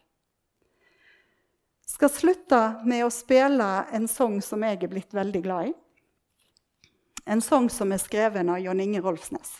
skal 1.86 2.10
slutte 2.10 2.60
med 2.84 3.04
å 3.06 3.12
spille 3.14 3.68
en 3.94 4.08
sang 4.10 4.40
som 4.42 4.64
jeg 4.66 4.82
er 4.82 4.90
blitt 4.90 5.14
veldig 5.14 5.42
glad 5.44 5.70
i. 5.70 5.74
En 7.26 7.42
sang 7.42 7.70
som 7.72 7.94
er 7.94 8.02
skrevet 8.02 8.46
av 8.46 8.60
Jon 8.62 8.82
Inge 8.82 9.00
Rolfsnes. 9.02 9.54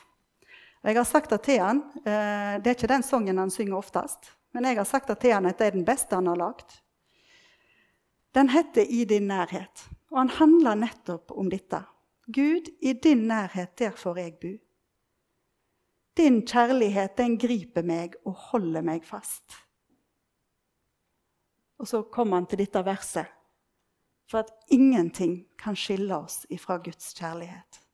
Jeg 0.86 0.94
har 0.94 1.04
sagt 1.04 1.32
det 1.32 1.40
til 1.42 1.58
han, 1.58 1.80
eh, 2.06 2.62
Det 2.62 2.70
er 2.70 2.76
ikke 2.76 2.94
den 2.94 3.02
sangen 3.02 3.38
han 3.38 3.50
synger 3.50 3.76
oftest, 3.76 4.30
men 4.54 4.64
jeg 4.64 4.76
har 4.76 4.84
sagt 4.84 5.08
det 5.08 5.18
til 5.18 5.32
han 5.32 5.46
at 5.46 5.58
det 5.58 5.66
er 5.66 5.74
den 5.74 5.84
beste 5.84 6.14
han 6.14 6.26
har 6.26 6.36
lagd. 6.36 6.80
Den 8.34 8.48
heter 8.48 8.86
'I 8.86 9.04
din 9.04 9.26
nærhet', 9.26 9.88
og 10.10 10.18
han 10.18 10.28
handler 10.28 10.74
nettopp 10.74 11.30
om 11.30 11.50
dette. 11.50 11.84
Gud, 12.26 12.68
i 12.82 12.92
din 12.92 13.26
nærhet, 13.26 13.78
der 13.78 13.90
får 13.90 14.18
jeg 14.18 14.38
bu. 14.40 14.58
Din 16.16 16.46
kjærlighet, 16.46 17.16
den 17.18 17.38
griper 17.38 17.82
meg 17.82 18.14
og 18.24 18.32
holder 18.32 18.82
meg 18.82 19.04
fast. 19.04 19.52
Og 21.78 21.88
så 21.88 22.02
kommer 22.02 22.36
han 22.36 22.46
til 22.46 22.58
dette 22.58 22.84
verset. 22.84 23.26
For 24.30 24.38
at 24.38 24.50
ingenting 24.70 25.46
kan 25.58 25.76
skille 25.76 26.16
oss 26.16 26.46
ifra 26.50 26.76
Guds 26.76 27.14
kjærlighet. 27.14 27.85